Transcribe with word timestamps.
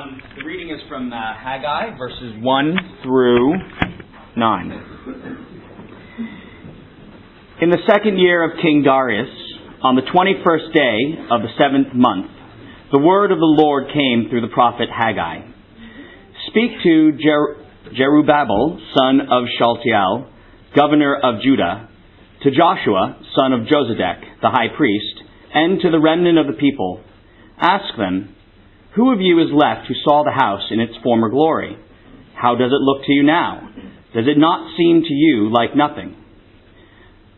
Um, 0.00 0.20
the 0.38 0.44
reading 0.44 0.70
is 0.70 0.80
from 0.88 1.12
uh, 1.12 1.16
Haggai, 1.16 1.96
verses 1.98 2.34
1 2.40 2.76
through 3.02 3.54
9. 4.36 4.72
In 7.60 7.70
the 7.70 7.78
second 7.86 8.18
year 8.18 8.44
of 8.44 8.56
King 8.62 8.82
Darius, 8.84 9.28
on 9.82 9.96
the 9.96 10.02
21st 10.02 10.72
day 10.72 11.24
of 11.30 11.42
the 11.42 11.48
seventh 11.58 11.94
month, 11.94 12.30
the 12.92 12.98
word 12.98 13.32
of 13.32 13.38
the 13.38 13.44
Lord 13.44 13.88
came 13.92 14.30
through 14.30 14.40
the 14.42 14.54
prophet 14.54 14.88
Haggai. 14.90 15.40
Speak 16.48 16.70
to 16.82 17.12
Jer- 17.12 17.56
Jerubbaal, 17.92 18.78
son 18.96 19.20
of 19.30 19.44
Shealtiel, 19.58 20.30
governor 20.76 21.16
of 21.16 21.42
Judah, 21.42 21.88
to 22.42 22.50
Joshua, 22.50 23.20
son 23.36 23.52
of 23.52 23.66
Josedek, 23.66 24.40
the 24.40 24.50
high 24.50 24.74
priest, 24.76 25.24
and 25.52 25.80
to 25.80 25.90
the 25.90 26.00
remnant 26.00 26.38
of 26.38 26.46
the 26.46 26.58
people. 26.58 27.02
Ask 27.58 27.96
them, 27.98 28.36
who 28.96 29.12
of 29.12 29.20
you 29.20 29.38
is 29.38 29.52
left 29.52 29.86
who 29.86 29.94
saw 30.04 30.24
the 30.24 30.34
house 30.34 30.66
in 30.70 30.80
its 30.80 30.94
former 31.02 31.30
glory? 31.30 31.76
How 32.34 32.56
does 32.56 32.72
it 32.72 32.82
look 32.82 33.04
to 33.04 33.12
you 33.12 33.22
now? 33.22 33.70
Does 34.14 34.26
it 34.26 34.38
not 34.38 34.76
seem 34.76 35.02
to 35.02 35.14
you 35.14 35.52
like 35.52 35.76
nothing? 35.76 36.16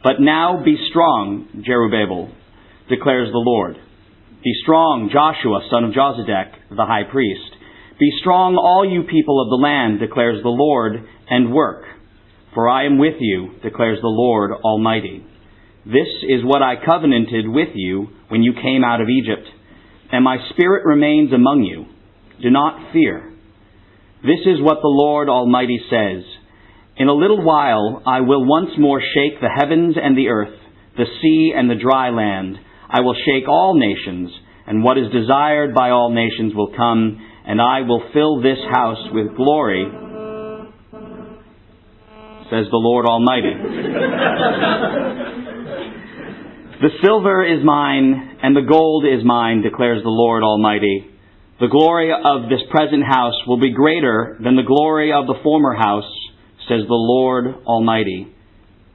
But 0.02 0.20
now 0.20 0.62
be 0.64 0.76
strong, 0.90 1.62
Jerubbaal, 1.68 2.32
declares 2.88 3.30
the 3.30 3.44
Lord. 3.44 3.76
Be 4.42 4.52
strong, 4.62 5.10
Joshua, 5.12 5.68
son 5.70 5.84
of 5.84 5.92
Josedek, 5.92 6.74
the 6.74 6.86
high 6.86 7.04
priest. 7.10 7.54
Be 8.00 8.10
strong, 8.20 8.56
all 8.56 8.88
you 8.88 9.02
people 9.02 9.40
of 9.40 9.50
the 9.50 9.62
land, 9.62 10.00
declares 10.00 10.42
the 10.42 10.48
Lord, 10.48 11.04
and 11.28 11.52
work. 11.52 11.84
For 12.54 12.68
I 12.68 12.86
am 12.86 12.98
with 12.98 13.14
you, 13.20 13.60
declares 13.62 13.98
the 14.00 14.08
Lord 14.08 14.52
Almighty. 14.64 15.24
This 15.84 16.08
is 16.26 16.44
what 16.44 16.62
I 16.62 16.74
covenanted 16.82 17.46
with 17.46 17.70
you 17.74 18.08
when 18.28 18.42
you 18.42 18.54
came 18.54 18.82
out 18.84 19.00
of 19.00 19.08
Egypt 19.08 19.46
and 20.12 20.22
my 20.22 20.36
spirit 20.50 20.84
remains 20.84 21.32
among 21.32 21.62
you. 21.62 21.86
Do 22.42 22.50
not 22.50 22.92
fear. 22.92 23.32
This 24.22 24.40
is 24.46 24.60
what 24.60 24.78
the 24.82 24.88
Lord 24.88 25.28
Almighty 25.28 25.80
says. 25.90 26.22
In 26.96 27.08
a 27.08 27.14
little 27.14 27.42
while 27.42 28.02
I 28.06 28.20
will 28.20 28.46
once 28.46 28.70
more 28.78 29.00
shake 29.00 29.40
the 29.40 29.48
heavens 29.48 29.96
and 30.00 30.16
the 30.16 30.28
earth, 30.28 30.54
the 30.96 31.06
sea 31.22 31.52
and 31.56 31.68
the 31.68 31.74
dry 31.82 32.10
land. 32.10 32.58
I 32.88 33.00
will 33.00 33.14
shake 33.14 33.48
all 33.48 33.74
nations, 33.74 34.30
and 34.66 34.84
what 34.84 34.98
is 34.98 35.10
desired 35.10 35.74
by 35.74 35.90
all 35.90 36.12
nations 36.12 36.54
will 36.54 36.72
come, 36.76 37.18
and 37.46 37.60
I 37.60 37.80
will 37.80 38.02
fill 38.12 38.42
this 38.42 38.58
house 38.70 39.08
with 39.12 39.34
glory, 39.34 39.86
says 42.50 42.66
the 42.70 42.76
Lord 42.76 43.06
Almighty. 43.06 43.54
The 46.82 46.90
silver 47.00 47.46
is 47.46 47.64
mine, 47.64 48.38
and 48.42 48.56
the 48.56 48.66
gold 48.68 49.04
is 49.06 49.24
mine, 49.24 49.62
declares 49.62 50.02
the 50.02 50.10
Lord 50.10 50.42
Almighty. 50.42 51.06
The 51.60 51.68
glory 51.68 52.10
of 52.10 52.50
this 52.50 52.58
present 52.72 53.04
house 53.06 53.38
will 53.46 53.60
be 53.60 53.72
greater 53.72 54.36
than 54.42 54.56
the 54.56 54.66
glory 54.66 55.12
of 55.12 55.28
the 55.28 55.38
former 55.44 55.74
house, 55.74 56.10
says 56.66 56.80
the 56.88 56.98
Lord 56.98 57.54
Almighty. 57.66 58.34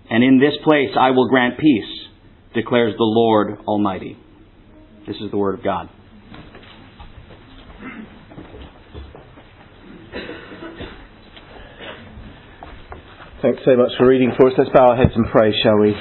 And 0.09 0.21
in 0.21 0.37
this 0.37 0.51
place 0.65 0.89
I 0.99 1.11
will 1.11 1.29
grant 1.29 1.57
peace, 1.59 2.09
declares 2.53 2.93
the 2.97 3.05
Lord 3.05 3.59
Almighty. 3.65 4.17
This 5.07 5.15
is 5.23 5.31
the 5.31 5.37
word 5.37 5.57
of 5.57 5.63
God. 5.63 5.89
Thanks 13.41 13.61
so 13.63 13.77
much 13.77 13.91
for 13.97 14.07
reading 14.07 14.33
for 14.37 14.47
us. 14.47 14.55
Let's 14.57 14.71
bow 14.73 14.89
our 14.89 14.97
heads 14.97 15.15
and 15.15 15.25
pray, 15.31 15.53
shall 15.63 15.77
we? 15.79 15.95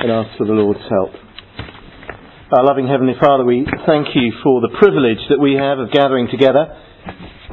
And 0.00 0.10
ask 0.10 0.36
for 0.36 0.48
the 0.48 0.52
Lord's 0.52 0.80
help. 0.90 1.27
Our 2.48 2.64
loving 2.64 2.88
Heavenly 2.88 3.12
Father, 3.20 3.44
we 3.44 3.68
thank 3.84 4.08
you 4.16 4.32
for 4.42 4.62
the 4.62 4.72
privilege 4.80 5.20
that 5.28 5.36
we 5.36 5.60
have 5.60 5.78
of 5.78 5.92
gathering 5.92 6.28
together. 6.32 6.80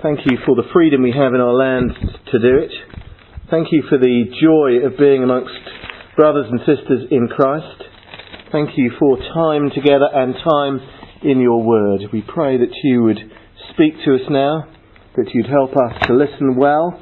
Thank 0.01 0.23
you 0.23 0.39
for 0.47 0.55
the 0.55 0.71
freedom 0.71 1.03
we 1.03 1.11
have 1.11 1.35
in 1.35 1.43
our 1.43 1.51
land 1.51 1.91
to 2.31 2.39
do 2.39 2.63
it. 2.63 2.71
Thank 3.51 3.75
you 3.75 3.83
for 3.89 3.97
the 3.97 4.23
joy 4.39 4.87
of 4.87 4.97
being 4.97 5.21
amongst 5.21 5.51
brothers 6.15 6.47
and 6.47 6.61
sisters 6.63 7.11
in 7.11 7.27
Christ. 7.27 7.83
Thank 8.53 8.77
you 8.77 8.95
for 8.97 9.19
time 9.35 9.67
together 9.75 10.07
and 10.15 10.33
time 10.39 10.79
in 11.27 11.43
your 11.43 11.61
word. 11.61 12.07
We 12.13 12.23
pray 12.23 12.55
that 12.55 12.71
you 12.85 13.03
would 13.03 13.19
speak 13.75 13.99
to 14.05 14.15
us 14.15 14.23
now, 14.29 14.63
that 15.17 15.27
you'd 15.33 15.51
help 15.51 15.75
us 15.75 16.07
to 16.07 16.15
listen 16.15 16.55
well, 16.55 16.97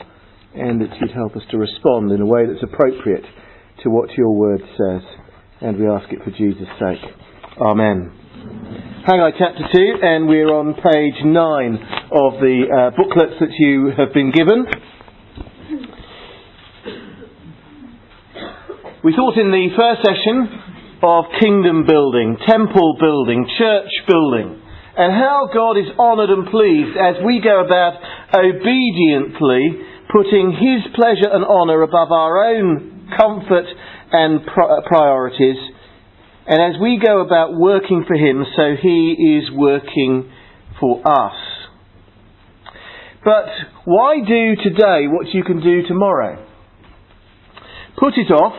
and 0.55 0.81
that 0.81 0.97
you'd 0.99 1.13
help 1.13 1.35
us 1.35 1.45
to 1.51 1.61
respond 1.61 2.11
in 2.11 2.21
a 2.21 2.25
way 2.25 2.49
that's 2.49 2.65
appropriate 2.65 3.25
to 3.83 3.91
what 3.91 4.17
your 4.17 4.33
word 4.33 4.61
says. 4.81 5.05
And 5.61 5.77
we 5.77 5.85
ask 5.85 6.11
it 6.11 6.25
for 6.25 6.31
Jesus' 6.31 6.65
sake. 6.81 7.22
Amen. 7.61 8.09
Haggai 9.05 9.37
chapter 9.37 9.61
2, 9.61 10.01
and 10.01 10.27
we're 10.27 10.49
on 10.49 10.73
page 10.73 11.21
9 11.21 11.29
of 12.09 12.41
the 12.41 12.65
uh, 12.65 12.89
booklets 12.97 13.37
that 13.37 13.53
you 13.61 13.93
have 13.93 14.09
been 14.11 14.33
given. 14.33 14.65
We 19.05 19.13
thought 19.13 19.37
in 19.37 19.53
the 19.53 19.69
first 19.77 20.01
session 20.01 20.49
of 21.05 21.25
kingdom 21.39 21.85
building, 21.85 22.41
temple 22.41 22.97
building, 22.97 23.45
church 23.59 23.91
building, 24.09 24.57
and 24.97 25.13
how 25.13 25.45
God 25.53 25.77
is 25.77 25.93
honoured 25.99 26.33
and 26.33 26.49
pleased 26.49 26.97
as 26.97 27.21
we 27.21 27.37
go 27.37 27.61
about 27.61 28.01
obediently 28.33 29.77
putting 30.09 30.57
His 30.57 30.89
pleasure 30.97 31.29
and 31.29 31.45
honour 31.45 31.83
above 31.83 32.09
our 32.09 32.49
own 32.49 33.13
comfort 33.13 33.69
and 34.11 34.41
priorities 34.89 35.72
and 36.47 36.75
as 36.75 36.81
we 36.81 36.99
go 37.03 37.21
about 37.21 37.53
working 37.53 38.03
for 38.07 38.15
Him, 38.15 38.43
so 38.55 38.75
He 38.81 39.39
is 39.39 39.51
working 39.51 40.31
for 40.79 40.99
us. 41.07 41.35
But 43.23 43.45
why 43.85 44.17
do 44.19 44.55
today 44.61 45.07
what 45.07 45.27
you 45.33 45.43
can 45.43 45.61
do 45.61 45.87
tomorrow? 45.87 46.45
Put 47.97 48.13
it 48.17 48.31
off. 48.31 48.55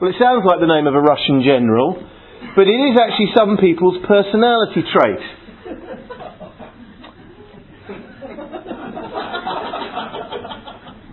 Well, 0.00 0.10
it 0.10 0.16
sounds 0.20 0.42
like 0.44 0.58
the 0.58 0.66
name 0.66 0.88
of 0.88 0.94
a 0.94 1.00
Russian 1.00 1.42
general, 1.46 2.02
but 2.56 2.66
it 2.66 2.74
is 2.74 2.98
actually 2.98 3.30
some 3.36 3.56
people's 3.58 4.02
personality 4.08 4.82
trait. 4.92 5.22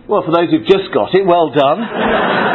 Well, 0.10 0.24
for 0.26 0.34
those 0.34 0.50
who've 0.50 0.66
just 0.66 0.90
got 0.92 1.14
it, 1.14 1.24
well 1.24 1.54
done. 1.54 2.49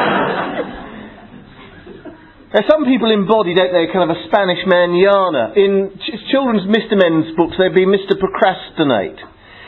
Now, 2.54 2.62
some 2.70 2.86
people 2.86 3.10
embody, 3.10 3.50
don't 3.50 3.74
they, 3.74 3.90
kind 3.90 4.06
of 4.06 4.14
a 4.14 4.20
Spanish 4.30 4.62
manana. 4.62 5.58
In 5.58 5.90
ch- 5.98 6.22
children's 6.30 6.62
Mr. 6.70 6.94
Men's 6.94 7.34
books, 7.34 7.58
they'd 7.58 7.74
be 7.74 7.82
Mr. 7.82 8.14
Procrastinate. 8.14 9.18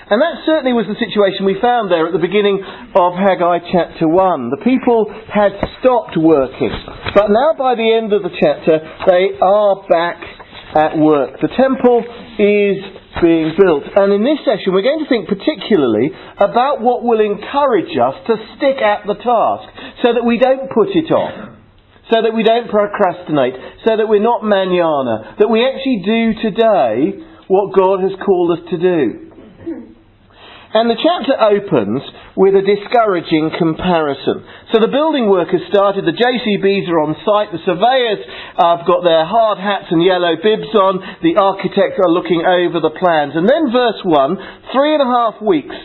And 0.06 0.22
that 0.22 0.46
certainly 0.46 0.70
was 0.70 0.86
the 0.86 0.94
situation 0.94 1.42
we 1.42 1.58
found 1.58 1.90
there 1.90 2.06
at 2.06 2.14
the 2.14 2.22
beginning 2.22 2.62
of 2.94 3.18
Haggai 3.18 3.74
chapter 3.74 4.06
1. 4.06 4.54
The 4.54 4.62
people 4.62 5.10
had 5.26 5.58
stopped 5.82 6.14
working. 6.14 6.70
But 7.10 7.26
now 7.26 7.58
by 7.58 7.74
the 7.74 7.90
end 7.90 8.14
of 8.14 8.22
the 8.22 8.30
chapter, 8.30 8.78
they 8.78 9.34
are 9.34 9.82
back 9.90 10.22
at 10.78 10.94
work. 10.94 11.42
The 11.42 11.50
temple 11.58 12.06
is 12.38 12.86
being 13.18 13.50
built. 13.58 13.82
And 13.98 14.14
in 14.14 14.22
this 14.22 14.38
session, 14.46 14.70
we're 14.70 14.86
going 14.86 15.02
to 15.02 15.10
think 15.10 15.26
particularly 15.26 16.14
about 16.38 16.86
what 16.86 17.02
will 17.02 17.18
encourage 17.18 17.98
us 17.98 18.14
to 18.30 18.38
stick 18.54 18.78
at 18.78 19.10
the 19.10 19.18
task 19.18 19.66
so 20.06 20.14
that 20.14 20.22
we 20.22 20.38
don't 20.38 20.70
put 20.70 20.94
it 20.94 21.10
off 21.10 21.55
so 22.10 22.22
that 22.22 22.34
we 22.34 22.42
don't 22.42 22.70
procrastinate, 22.70 23.54
so 23.82 23.96
that 23.98 24.06
we're 24.06 24.22
not 24.22 24.46
manana, 24.46 25.36
that 25.38 25.50
we 25.50 25.66
actually 25.66 26.02
do 26.06 26.22
today 26.38 27.26
what 27.48 27.74
God 27.74 28.02
has 28.02 28.14
called 28.22 28.58
us 28.58 28.62
to 28.70 28.78
do. 28.78 29.26
And 30.76 30.92
the 30.92 31.00
chapter 31.00 31.32
opens 31.32 32.04
with 32.36 32.52
a 32.52 32.60
discouraging 32.60 33.48
comparison. 33.56 34.44
So 34.74 34.82
the 34.82 34.92
building 34.92 35.24
work 35.24 35.48
has 35.48 35.64
started, 35.72 36.04
the 36.04 36.12
JCBs 36.12 36.84
are 36.92 37.00
on 37.00 37.16
site, 37.24 37.48
the 37.48 37.64
surveyors 37.64 38.20
have 38.60 38.84
got 38.84 39.00
their 39.00 39.24
hard 39.24 39.56
hats 39.56 39.88
and 39.88 40.04
yellow 40.04 40.36
bibs 40.36 40.68
on, 40.76 41.00
the 41.24 41.40
architects 41.40 41.96
are 41.96 42.12
looking 42.12 42.44
over 42.44 42.84
the 42.84 42.92
plans. 42.92 43.32
And 43.38 43.48
then 43.48 43.72
verse 43.72 44.04
1, 44.04 44.74
three 44.76 44.92
and 44.92 45.00
a 45.00 45.08
half 45.08 45.40
weeks 45.40 45.78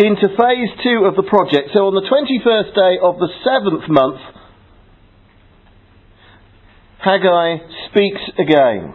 into 0.00 0.32
phase 0.32 0.72
2 0.80 1.04
of 1.04 1.18
the 1.18 1.28
project, 1.28 1.74
so 1.76 1.90
on 1.90 1.98
the 1.98 2.06
21st 2.08 2.70
day 2.72 2.94
of 3.02 3.20
the 3.20 3.28
seventh 3.44 3.84
month, 3.90 4.22
Haggai 6.98 7.58
speaks 7.90 8.20
again. 8.38 8.94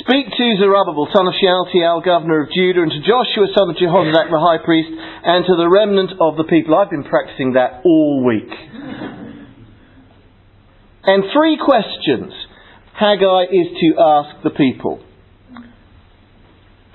Speak 0.00 0.26
to 0.26 0.56
Zerubbabel, 0.60 1.08
son 1.14 1.26
of 1.26 1.34
Shealtiel, 1.40 2.02
governor 2.04 2.42
of 2.42 2.52
Judah, 2.52 2.82
and 2.82 2.90
to 2.90 3.00
Joshua, 3.00 3.46
son 3.56 3.70
of 3.70 3.76
Jehozadak, 3.76 4.28
the 4.28 4.40
high 4.40 4.58
priest, 4.62 4.90
and 4.90 5.44
to 5.46 5.56
the 5.56 5.68
remnant 5.68 6.12
of 6.20 6.36
the 6.36 6.44
people. 6.44 6.74
I've 6.74 6.90
been 6.90 7.04
practicing 7.04 7.54
that 7.54 7.80
all 7.84 8.24
week. 8.24 8.50
and 11.04 11.24
three 11.32 11.56
questions 11.56 12.32
Haggai 12.98 13.44
is 13.50 13.66
to 13.80 13.94
ask 13.98 14.42
the 14.42 14.50
people. 14.50 15.00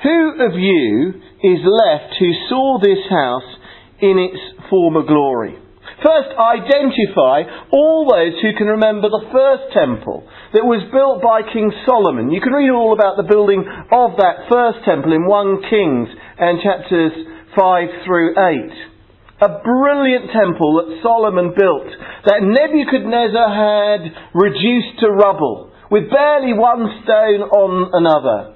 Who 0.03 0.45
of 0.45 0.53
you 0.53 1.13
is 1.43 1.59
left 1.65 2.15
who 2.19 2.31
saw 2.47 2.79
this 2.79 3.03
house 3.09 3.55
in 4.01 4.19
its 4.19 4.69
former 4.69 5.03
glory? 5.03 5.57
First, 5.99 6.31
identify 6.31 7.43
all 7.75 8.07
those 8.07 8.39
who 8.39 8.55
can 8.55 8.71
remember 8.79 9.11
the 9.11 9.27
first 9.35 9.75
temple 9.75 10.23
that 10.55 10.63
was 10.63 10.79
built 10.95 11.19
by 11.19 11.43
King 11.43 11.75
Solomon. 11.83 12.31
You 12.31 12.39
can 12.39 12.55
read 12.55 12.71
all 12.71 12.95
about 12.95 13.19
the 13.19 13.27
building 13.27 13.67
of 13.67 14.15
that 14.15 14.47
first 14.47 14.87
temple 14.87 15.11
in 15.11 15.27
1 15.27 15.67
Kings 15.67 16.07
and 16.39 16.63
chapters 16.63 17.11
5 17.51 18.07
through 18.07 18.31
8. 18.31 19.43
A 19.43 19.59
brilliant 19.59 20.31
temple 20.31 20.79
that 20.79 20.99
Solomon 21.03 21.51
built, 21.51 21.91
that 22.27 22.43
Nebuchadnezzar 22.47 23.49
had 23.51 24.01
reduced 24.35 24.99
to 25.03 25.11
rubble, 25.11 25.71
with 25.91 26.11
barely 26.11 26.55
one 26.55 26.87
stone 27.03 27.43
on 27.43 27.71
another. 27.91 28.55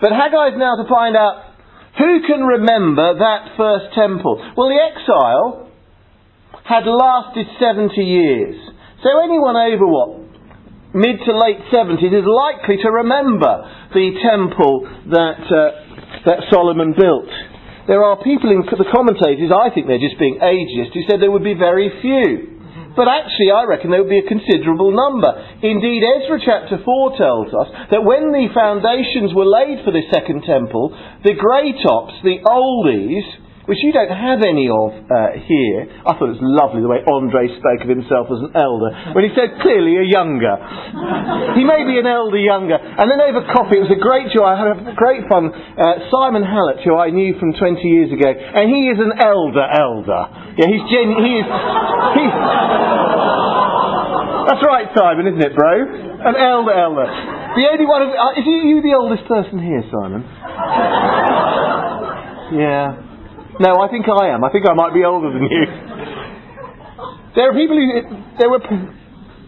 But 0.00 0.12
Haggai 0.12 0.52
is 0.52 0.60
now 0.60 0.76
to 0.76 0.88
find 0.88 1.16
out 1.16 1.56
who 1.96 2.20
can 2.28 2.44
remember 2.44 3.16
that 3.24 3.56
first 3.56 3.96
temple. 3.96 4.36
Well, 4.56 4.68
the 4.68 4.80
exile 4.80 5.65
had 6.66 6.82
lasted 6.84 7.46
70 7.62 7.94
years. 7.94 8.58
So 9.02 9.22
anyone 9.22 9.54
over 9.54 9.86
what? 9.86 10.10
Mid 10.94 11.22
to 11.22 11.32
late 11.38 11.62
70s 11.70 12.10
is 12.10 12.26
likely 12.26 12.82
to 12.82 12.90
remember 12.90 13.54
the 13.94 14.18
temple 14.18 14.88
that, 15.14 15.42
uh, 15.46 15.70
that 16.26 16.50
Solomon 16.50 16.94
built. 16.98 17.30
There 17.86 18.02
are 18.02 18.18
people 18.18 18.50
in 18.50 18.66
the 18.66 18.90
commentators, 18.90 19.54
I 19.54 19.70
think 19.70 19.86
they're 19.86 20.02
just 20.02 20.18
being 20.18 20.42
ageist, 20.42 20.90
who 20.90 21.06
said 21.06 21.22
there 21.22 21.30
would 21.30 21.46
be 21.46 21.54
very 21.54 21.86
few. 22.02 22.58
But 22.96 23.06
actually, 23.12 23.52
I 23.52 23.68
reckon 23.68 23.92
there 23.92 24.02
would 24.02 24.10
be 24.10 24.24
a 24.24 24.26
considerable 24.26 24.90
number. 24.90 25.28
Indeed, 25.62 26.02
Ezra 26.02 26.40
chapter 26.40 26.80
4 26.82 27.18
tells 27.20 27.52
us 27.52 27.68
that 27.92 28.02
when 28.02 28.32
the 28.32 28.48
foundations 28.56 29.36
were 29.36 29.46
laid 29.46 29.84
for 29.84 29.92
the 29.92 30.02
second 30.10 30.42
temple, 30.48 30.96
the 31.22 31.36
grey 31.36 31.76
tops, 31.76 32.16
the 32.24 32.40
oldies, 32.42 33.45
which 33.66 33.82
you 33.82 33.90
don't 33.90 34.10
have 34.10 34.42
any 34.46 34.70
of 34.70 34.94
uh, 35.10 35.34
here. 35.42 35.90
I 36.06 36.14
thought 36.14 36.30
it 36.30 36.38
was 36.38 36.46
lovely 36.46 36.82
the 36.82 36.90
way 36.90 37.02
Andre 37.02 37.50
spoke 37.58 37.82
of 37.82 37.90
himself 37.90 38.30
as 38.30 38.40
an 38.46 38.54
elder, 38.54 38.90
when 39.12 39.26
he 39.26 39.34
said 39.34 39.58
clearly 39.58 39.98
a 39.98 40.06
younger. 40.06 40.54
he 41.58 41.66
may 41.66 41.82
be 41.82 41.98
an 41.98 42.06
elder 42.06 42.38
younger. 42.38 42.78
And 42.78 43.10
then 43.10 43.18
over 43.18 43.42
coffee, 43.50 43.82
it 43.82 43.84
was 43.90 43.94
a 43.94 43.98
great 43.98 44.30
joy. 44.30 44.46
I 44.46 44.54
had 44.54 44.70
a 44.86 44.94
great 44.94 45.26
fun. 45.26 45.50
Uh, 45.50 46.06
Simon 46.14 46.46
Hallett, 46.46 46.86
who 46.86 46.94
I 46.94 47.10
knew 47.10 47.34
from 47.42 47.58
20 47.58 47.82
years 47.82 48.10
ago, 48.14 48.30
and 48.30 48.70
he 48.70 48.86
is 48.86 48.98
an 49.02 49.18
elder 49.18 49.66
elder. 49.66 50.22
Yeah, 50.56 50.70
he's 50.70 50.84
genu- 50.86 51.20
he 51.20 51.32
is, 51.42 51.46
he's, 52.16 52.34
that's 54.46 54.62
right, 54.62 54.86
Simon, 54.94 55.26
isn't 55.26 55.42
it, 55.42 55.54
bro? 55.58 55.74
An 56.22 56.38
elder 56.38 56.72
elder. 56.72 57.06
The 57.58 57.66
only 57.66 57.86
one 57.86 58.02
of, 58.02 58.08
uh, 58.14 58.38
is 58.38 58.46
you 58.46 58.78
the 58.80 58.94
oldest 58.94 59.26
person 59.26 59.58
here, 59.58 59.82
Simon? 59.90 60.22
Yeah. 62.54 63.05
No, 63.58 63.80
I 63.80 63.88
think 63.88 64.04
I 64.04 64.36
am. 64.36 64.44
I 64.44 64.50
think 64.52 64.68
I 64.68 64.74
might 64.74 64.92
be 64.92 65.04
older 65.04 65.32
than 65.32 65.48
you. 65.48 65.64
There 67.36 67.52
are 67.52 67.56
people 67.56 67.76
who 67.76 67.88
there 68.40 68.48
were 68.48 68.60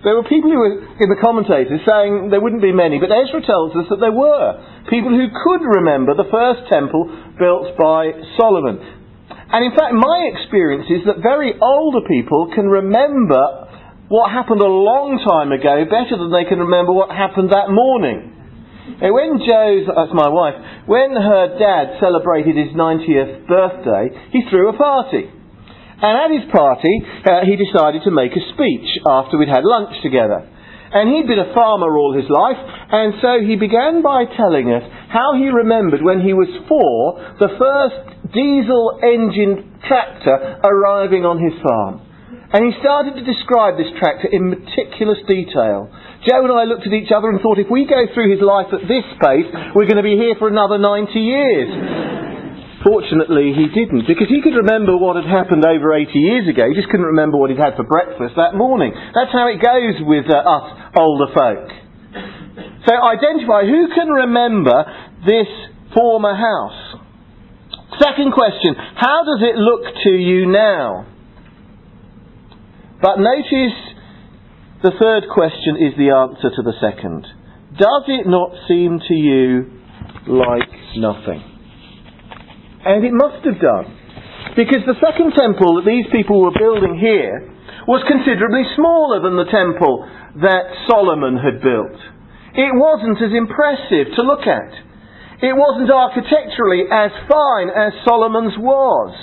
there 0.05 0.14
were 0.14 0.28
people 0.28 0.49
who 0.52 0.60
were 0.60 0.76
in 1.00 1.08
the 1.10 1.20
commentators 1.20 1.82
saying 1.84 2.31
there 2.31 2.40
wouldn't 2.40 2.62
be 2.62 2.72
many, 2.72 3.02
but 3.02 3.10
Ezra 3.10 3.43
tells 3.43 3.75
us 3.75 3.90
that 3.90 4.00
there 4.00 4.14
were 4.14 4.46
people 4.88 5.10
who 5.10 5.26
could 5.28 5.64
remember 5.64 6.14
the 6.14 6.28
first 6.31 6.70
temple 6.70 7.10
built 7.37 7.75
by 7.76 8.14
Solomon. 8.38 8.78
And 9.50 9.60
in 9.64 9.72
fact, 9.75 9.96
my 9.96 10.31
experience 10.37 10.87
is 10.93 11.02
that 11.08 11.25
very 11.25 11.56
older 11.56 12.04
people 12.06 12.52
can 12.54 12.69
remember 12.69 13.43
what 14.08 14.31
happened 14.31 14.61
a 14.61 14.70
long 14.70 15.20
time 15.20 15.52
ago 15.52 15.84
better 15.84 16.16
than 16.16 16.32
they 16.32 16.49
can 16.49 16.61
remember 16.61 16.93
what 16.93 17.11
happened 17.11 17.50
that 17.50 17.69
morning. 17.69 18.38
And 19.00 19.12
when 19.12 19.38
Joe's, 19.44 19.87
that's 19.87 20.17
my 20.17 20.29
wife, 20.29 20.56
when 20.87 21.12
her 21.12 21.58
dad 21.61 22.00
celebrated 22.00 22.56
his 22.56 22.73
90th 22.73 23.46
birthday, 23.46 24.32
he 24.32 24.43
threw 24.49 24.73
a 24.73 24.76
party. 24.76 25.29
And 25.99 26.14
at 26.14 26.31
his 26.31 26.46
party, 26.50 26.94
uh, 27.26 27.43
he 27.44 27.58
decided 27.58 28.02
to 28.06 28.14
make 28.14 28.32
a 28.32 28.49
speech 28.55 28.88
after 29.05 29.37
we'd 29.37 29.50
had 29.50 29.67
lunch 29.67 29.99
together. 30.02 30.46
And 30.88 31.12
he'd 31.12 31.29
been 31.29 31.43
a 31.43 31.52
farmer 31.52 31.93
all 31.99 32.17
his 32.17 32.31
life, 32.31 32.56
and 32.56 33.12
so 33.20 33.44
he 33.44 33.56
began 33.56 34.00
by 34.00 34.25
telling 34.25 34.73
us 34.73 34.87
how 35.12 35.37
he 35.37 35.52
remembered 35.52 36.00
when 36.00 36.25
he 36.25 36.32
was 36.32 36.49
four 36.64 37.20
the 37.37 37.52
first 37.61 38.32
diesel 38.32 39.00
engine 39.05 39.76
tractor 39.85 40.61
arriving 40.64 41.29
on 41.29 41.37
his 41.37 41.52
farm. 41.61 42.07
And 42.48 42.64
he 42.64 42.72
started 42.80 43.12
to 43.20 43.24
describe 43.28 43.76
this 43.76 43.92
tractor 44.00 44.32
in 44.32 44.48
meticulous 44.48 45.20
detail. 45.28 45.92
Joe 46.24 46.48
and 46.48 46.52
I 46.56 46.64
looked 46.64 46.88
at 46.88 46.96
each 46.96 47.12
other 47.12 47.28
and 47.28 47.44
thought, 47.44 47.60
if 47.60 47.68
we 47.68 47.84
go 47.84 48.08
through 48.16 48.32
his 48.32 48.40
life 48.40 48.72
at 48.72 48.88
this 48.88 49.04
pace, 49.20 49.48
we're 49.76 49.84
going 49.84 50.00
to 50.00 50.06
be 50.06 50.16
here 50.16 50.32
for 50.40 50.48
another 50.48 50.80
90 50.80 51.12
years. 51.12 51.68
Fortunately, 52.80 53.52
he 53.52 53.68
didn't, 53.68 54.08
because 54.08 54.32
he 54.32 54.40
could 54.40 54.56
remember 54.56 54.96
what 54.96 55.20
had 55.20 55.28
happened 55.28 55.60
over 55.60 55.92
80 55.92 56.08
years 56.16 56.48
ago. 56.48 56.64
He 56.72 56.78
just 56.78 56.88
couldn't 56.88 57.12
remember 57.12 57.36
what 57.36 57.52
he'd 57.52 57.60
had 57.60 57.76
for 57.76 57.84
breakfast 57.84 58.32
that 58.40 58.56
morning. 58.56 58.96
That's 58.96 59.34
how 59.34 59.52
it 59.52 59.60
goes 59.60 60.00
with 60.00 60.24
uh, 60.30 60.40
us 60.40 60.66
older 60.96 61.28
folk. 61.36 61.68
So 62.88 62.92
identify 62.96 63.68
who 63.68 63.92
can 63.92 64.08
remember 64.08 64.88
this 65.28 65.50
former 65.92 66.32
house. 66.32 67.04
Second 68.00 68.32
question, 68.32 68.72
how 68.96 69.20
does 69.28 69.44
it 69.44 69.56
look 69.60 69.84
to 70.08 70.12
you 70.16 70.48
now? 70.48 71.17
But 73.00 73.22
notice 73.22 73.78
the 74.82 74.94
third 74.98 75.30
question 75.30 75.78
is 75.78 75.94
the 75.94 76.10
answer 76.10 76.50
to 76.50 76.62
the 76.62 76.74
second. 76.82 77.26
Does 77.78 78.04
it 78.10 78.26
not 78.26 78.50
seem 78.66 78.98
to 78.98 79.14
you 79.14 79.70
like 80.26 80.70
nothing? 80.98 81.38
And 82.86 83.04
it 83.04 83.14
must 83.14 83.46
have 83.46 83.60
done. 83.62 83.86
Because 84.58 84.82
the 84.86 84.98
second 84.98 85.34
temple 85.38 85.78
that 85.78 85.86
these 85.86 86.06
people 86.10 86.42
were 86.42 86.54
building 86.58 86.98
here 86.98 87.54
was 87.86 88.02
considerably 88.10 88.66
smaller 88.74 89.22
than 89.22 89.38
the 89.38 89.50
temple 89.50 90.02
that 90.42 90.66
Solomon 90.90 91.38
had 91.38 91.62
built. 91.62 91.98
It 92.58 92.74
wasn't 92.74 93.22
as 93.22 93.30
impressive 93.30 94.14
to 94.18 94.22
look 94.26 94.42
at. 94.42 94.72
It 95.38 95.54
wasn't 95.54 95.90
architecturally 95.94 96.82
as 96.90 97.14
fine 97.30 97.70
as 97.70 97.94
Solomon's 98.02 98.58
was. 98.58 99.14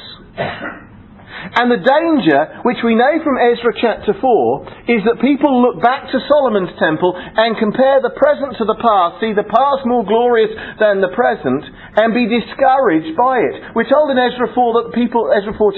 And 1.56 1.70
the 1.70 1.82
danger, 1.82 2.66
which 2.66 2.82
we 2.82 2.96
know 2.98 3.22
from 3.22 3.38
Ezra 3.38 3.74
chapter 3.78 4.14
4, 4.18 4.92
is 4.92 5.02
that 5.06 5.22
people 5.22 5.62
look 5.62 5.84
back 5.84 6.10
to 6.10 6.18
Solomon's 6.26 6.74
temple 6.80 7.14
and 7.16 7.58
compare 7.58 8.02
the 8.02 8.16
present 8.16 8.58
to 8.58 8.66
the 8.66 8.80
past, 8.82 9.22
see 9.22 9.36
the 9.36 9.48
past 9.48 9.86
more 9.86 10.04
glorious 10.04 10.52
than 10.80 11.00
the 11.00 11.14
present, 11.14 11.64
and 11.96 12.16
be 12.16 12.26
discouraged 12.26 13.14
by 13.16 13.40
it. 13.40 13.76
We're 13.78 13.90
told 13.90 14.10
in 14.12 14.18
Ezra 14.18 14.50
4 14.54 14.82
that 14.82 14.86
the 14.92 14.96
people, 14.96 15.30
Ezra 15.30 15.54
4 15.54 15.74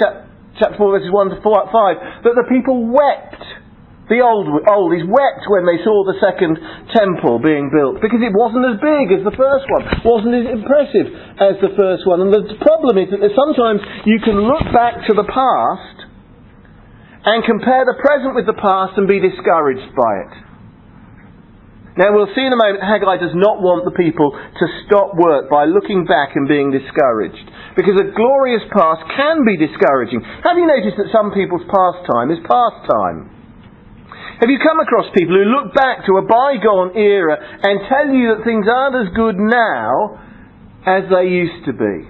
chapter 0.57 0.77
4 0.77 0.91
verses 0.91 1.11
1 1.11 1.29
to 1.35 1.41
4, 1.41 1.69
5, 1.69 2.23
that 2.23 2.35
the 2.37 2.47
people 2.49 2.87
wept 2.89 3.43
the 4.07 4.23
old 4.23 4.47
oldies 4.71 5.03
wept 5.03 5.43
when 5.51 5.67
they 5.67 5.83
saw 5.83 6.07
the 6.07 6.15
second 6.23 6.55
temple 6.95 7.43
being 7.43 7.67
built 7.67 7.99
because 7.99 8.23
it 8.23 8.31
wasn't 8.31 8.63
as 8.63 8.79
big 8.79 9.11
as 9.11 9.21
the 9.27 9.35
first 9.35 9.67
one, 9.67 9.83
wasn't 10.07 10.31
as 10.31 10.47
impressive 10.47 11.07
as 11.43 11.59
the 11.59 11.75
first 11.75 12.07
one. 12.07 12.23
And 12.23 12.31
the 12.31 12.55
problem 12.63 12.95
is 12.95 13.11
that 13.11 13.19
sometimes 13.35 13.83
you 14.07 14.23
can 14.23 14.39
look 14.47 14.63
back 14.71 15.03
to 15.11 15.13
the 15.13 15.27
past 15.27 15.97
and 17.27 17.43
compare 17.43 17.83
the 17.83 17.99
present 17.99 18.31
with 18.31 18.47
the 18.47 18.55
past 18.55 18.95
and 18.95 19.11
be 19.11 19.19
discouraged 19.19 19.91
by 19.91 20.13
it. 20.23 20.33
Now 21.99 22.13
we'll 22.13 22.31
see 22.31 22.45
in 22.45 22.53
a 22.53 22.59
moment 22.61 22.85
Haggai 22.85 23.19
does 23.19 23.33
not 23.35 23.59
want 23.59 23.83
the 23.83 23.91
people 23.91 24.31
to 24.31 24.65
stop 24.85 25.17
work 25.17 25.49
by 25.49 25.65
looking 25.65 26.05
back 26.05 26.37
and 26.37 26.47
being 26.47 26.71
discouraged. 26.71 27.43
Because 27.75 27.99
a 27.99 28.13
glorious 28.13 28.61
past 28.71 29.03
can 29.17 29.43
be 29.43 29.57
discouraging. 29.57 30.21
Have 30.45 30.55
you 30.55 30.69
noticed 30.69 30.95
that 30.95 31.09
some 31.11 31.33
people's 31.33 31.65
pastime 31.65 32.31
is 32.31 32.39
pastime? 32.45 33.36
Have 34.37 34.53
you 34.53 34.61
come 34.61 34.77
across 34.77 35.09
people 35.17 35.33
who 35.33 35.49
look 35.49 35.73
back 35.73 36.05
to 36.05 36.21
a 36.21 36.27
bygone 36.29 36.93
era 36.93 37.41
and 37.41 37.89
tell 37.89 38.13
you 38.13 38.37
that 38.37 38.45
things 38.45 38.69
aren't 38.69 38.93
as 38.93 39.09
good 39.17 39.33
now 39.33 40.21
as 40.85 41.09
they 41.09 41.25
used 41.25 41.65
to 41.65 41.73
be? 41.73 42.05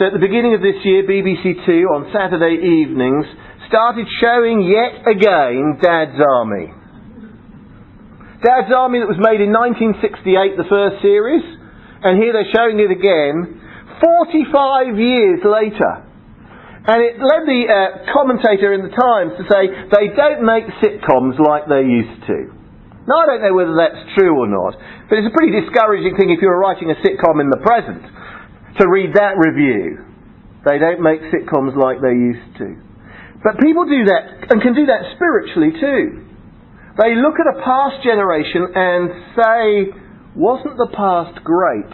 So 0.00 0.08
at 0.08 0.16
the 0.16 0.24
beginning 0.24 0.56
of 0.56 0.64
this 0.64 0.80
year, 0.88 1.04
BBC 1.04 1.60
Two 1.68 1.92
on 1.92 2.08
Saturday 2.08 2.56
evenings 2.56 3.28
started 3.68 4.08
showing 4.16 4.64
yet 4.64 5.04
again 5.04 5.76
Dad's 5.76 6.16
Army. 6.16 6.72
Dad's 8.40 8.72
Army 8.72 9.04
that 9.04 9.12
was 9.12 9.20
made 9.20 9.44
in 9.44 9.52
1968, 9.52 10.56
the 10.56 10.72
first 10.72 11.04
series, 11.04 11.44
and 12.00 12.16
here 12.16 12.32
they're 12.32 12.48
showing 12.48 12.80
it 12.80 12.88
again 12.88 13.60
45 14.00 14.96
years 14.96 15.44
later. 15.44 16.07
And 16.88 17.04
it 17.04 17.20
led 17.20 17.44
the 17.44 17.62
uh, 17.68 18.08
commentator 18.16 18.72
in 18.72 18.80
the 18.80 18.88
Times 18.88 19.36
to 19.36 19.44
say 19.44 19.68
they 19.92 20.08
don't 20.16 20.40
make 20.40 20.64
sitcoms 20.80 21.36
like 21.36 21.68
they 21.68 21.84
used 21.84 22.24
to. 22.32 22.48
Now, 23.04 23.24
I 23.24 23.26
don't 23.28 23.44
know 23.44 23.52
whether 23.52 23.76
that's 23.76 24.16
true 24.16 24.32
or 24.32 24.48
not, 24.48 24.72
but 25.08 25.20
it's 25.20 25.28
a 25.28 25.36
pretty 25.36 25.52
discouraging 25.52 26.16
thing 26.16 26.32
if 26.32 26.40
you're 26.40 26.56
writing 26.56 26.88
a 26.88 26.96
sitcom 27.04 27.44
in 27.44 27.52
the 27.52 27.60
present 27.60 28.04
to 28.80 28.88
read 28.88 29.12
that 29.20 29.36
review. 29.36 30.00
They 30.64 30.80
don't 30.80 31.04
make 31.04 31.20
sitcoms 31.28 31.76
like 31.76 32.00
they 32.00 32.16
used 32.16 32.56
to. 32.60 32.68
But 33.44 33.60
people 33.60 33.84
do 33.84 34.08
that 34.08 34.48
and 34.48 34.60
can 34.60 34.72
do 34.72 34.88
that 34.88 35.12
spiritually 35.16 35.76
too. 35.76 36.24
They 36.96 37.14
look 37.14 37.36
at 37.36 37.48
a 37.48 37.60
past 37.62 38.00
generation 38.00 38.64
and 38.74 39.04
say, 39.36 39.60
wasn't 40.34 40.80
the 40.80 40.90
past 40.96 41.36
great? 41.44 41.92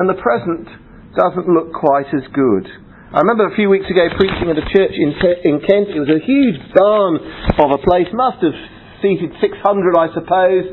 And 0.00 0.08
the 0.08 0.18
present 0.18 0.66
doesn't 1.12 1.46
look 1.46 1.72
quite 1.72 2.08
as 2.08 2.26
good. 2.32 2.83
I 3.14 3.22
remember 3.22 3.46
a 3.46 3.54
few 3.54 3.70
weeks 3.70 3.86
ago 3.86 4.10
preaching 4.18 4.50
at 4.50 4.58
a 4.58 4.66
church 4.74 4.90
in, 4.90 5.14
in 5.46 5.62
Kent. 5.62 5.86
It 5.94 6.02
was 6.02 6.10
a 6.10 6.18
huge 6.18 6.58
barn 6.74 7.22
of 7.62 7.70
a 7.70 7.78
place, 7.78 8.10
must 8.10 8.42
have 8.42 8.58
seated 9.06 9.30
600, 9.38 9.54
I 9.94 10.10
suppose. 10.10 10.66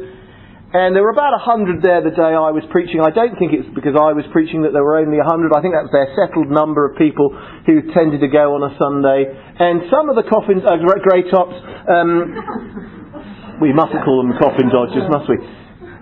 And 0.74 0.98
there 0.98 1.05
were 1.05 1.13
about 1.13 1.38
a 1.38 1.43
hundred 1.45 1.86
there 1.86 2.01
the 2.01 2.10
day 2.10 2.33
I 2.33 2.50
was 2.50 2.65
preaching. 2.74 2.98
I 2.98 3.13
don't 3.13 3.38
think 3.38 3.53
it's 3.53 3.69
because 3.77 3.93
I 3.93 4.17
was 4.17 4.25
preaching 4.33 4.65
that 4.65 4.74
there 4.74 4.81
were 4.81 4.98
only 4.98 5.21
a 5.21 5.27
hundred. 5.29 5.53
I 5.53 5.62
think 5.62 5.77
that 5.77 5.86
was 5.86 5.93
their 5.93 6.10
settled 6.17 6.50
number 6.50 6.81
of 6.81 6.98
people 6.98 7.29
who 7.69 7.86
tended 7.93 8.25
to 8.25 8.31
go 8.33 8.57
on 8.57 8.65
a 8.65 8.74
Sunday. 8.74 9.29
And 9.62 9.86
some 9.93 10.10
of 10.10 10.17
the 10.17 10.25
coffins, 10.25 10.65
uh, 10.65 10.81
grey 10.81 11.29
tops, 11.29 11.53
um, 11.93 13.62
we 13.62 13.69
mustn't 13.69 14.01
call 14.01 14.17
them 14.25 14.33
coffin 14.41 14.74
dodgers, 14.74 15.05
must 15.13 15.29
we? 15.29 15.38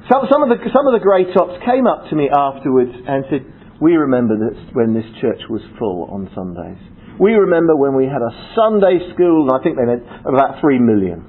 Some, 0.08 0.24
some, 0.32 0.40
of 0.40 0.56
the, 0.56 0.64
some 0.72 0.88
of 0.88 0.96
the 0.96 1.04
grey 1.04 1.28
tops 1.36 1.60
came 1.68 1.84
up 1.84 2.08
to 2.08 2.16
me 2.16 2.32
afterwards 2.32 2.96
and 2.96 3.28
said, 3.28 3.44
we 3.82 3.96
remember 3.96 4.36
this 4.38 4.58
when 4.74 4.94
this 4.94 5.06
church 5.22 5.42
was 5.50 5.62
full 5.78 6.10
on 6.12 6.30
Sundays. 6.36 6.82
We 7.20 7.34
remember 7.34 7.76
when 7.76 7.96
we 7.96 8.06
had 8.06 8.22
a 8.22 8.54
Sunday 8.56 9.00
school, 9.14 9.50
and 9.50 9.60
I 9.60 9.64
think 9.64 9.78
they 9.78 9.86
meant 9.86 10.04
about 10.26 10.62
three 10.62 10.80
million. 10.80 11.26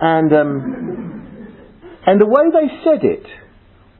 And 0.00 0.32
um, 0.32 1.20
and 2.06 2.20
the 2.20 2.26
way 2.26 2.48
they 2.48 2.68
said 2.84 3.04
it 3.04 3.26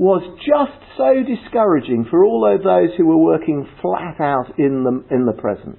was 0.00 0.24
just 0.40 0.80
so 0.96 1.12
discouraging 1.20 2.08
for 2.08 2.24
all 2.24 2.48
of 2.48 2.64
those 2.64 2.96
who 2.96 3.04
were 3.04 3.20
working 3.20 3.68
flat 3.82 4.16
out 4.16 4.56
in 4.56 4.80
the, 4.80 5.14
in 5.14 5.26
the 5.26 5.36
present. 5.36 5.76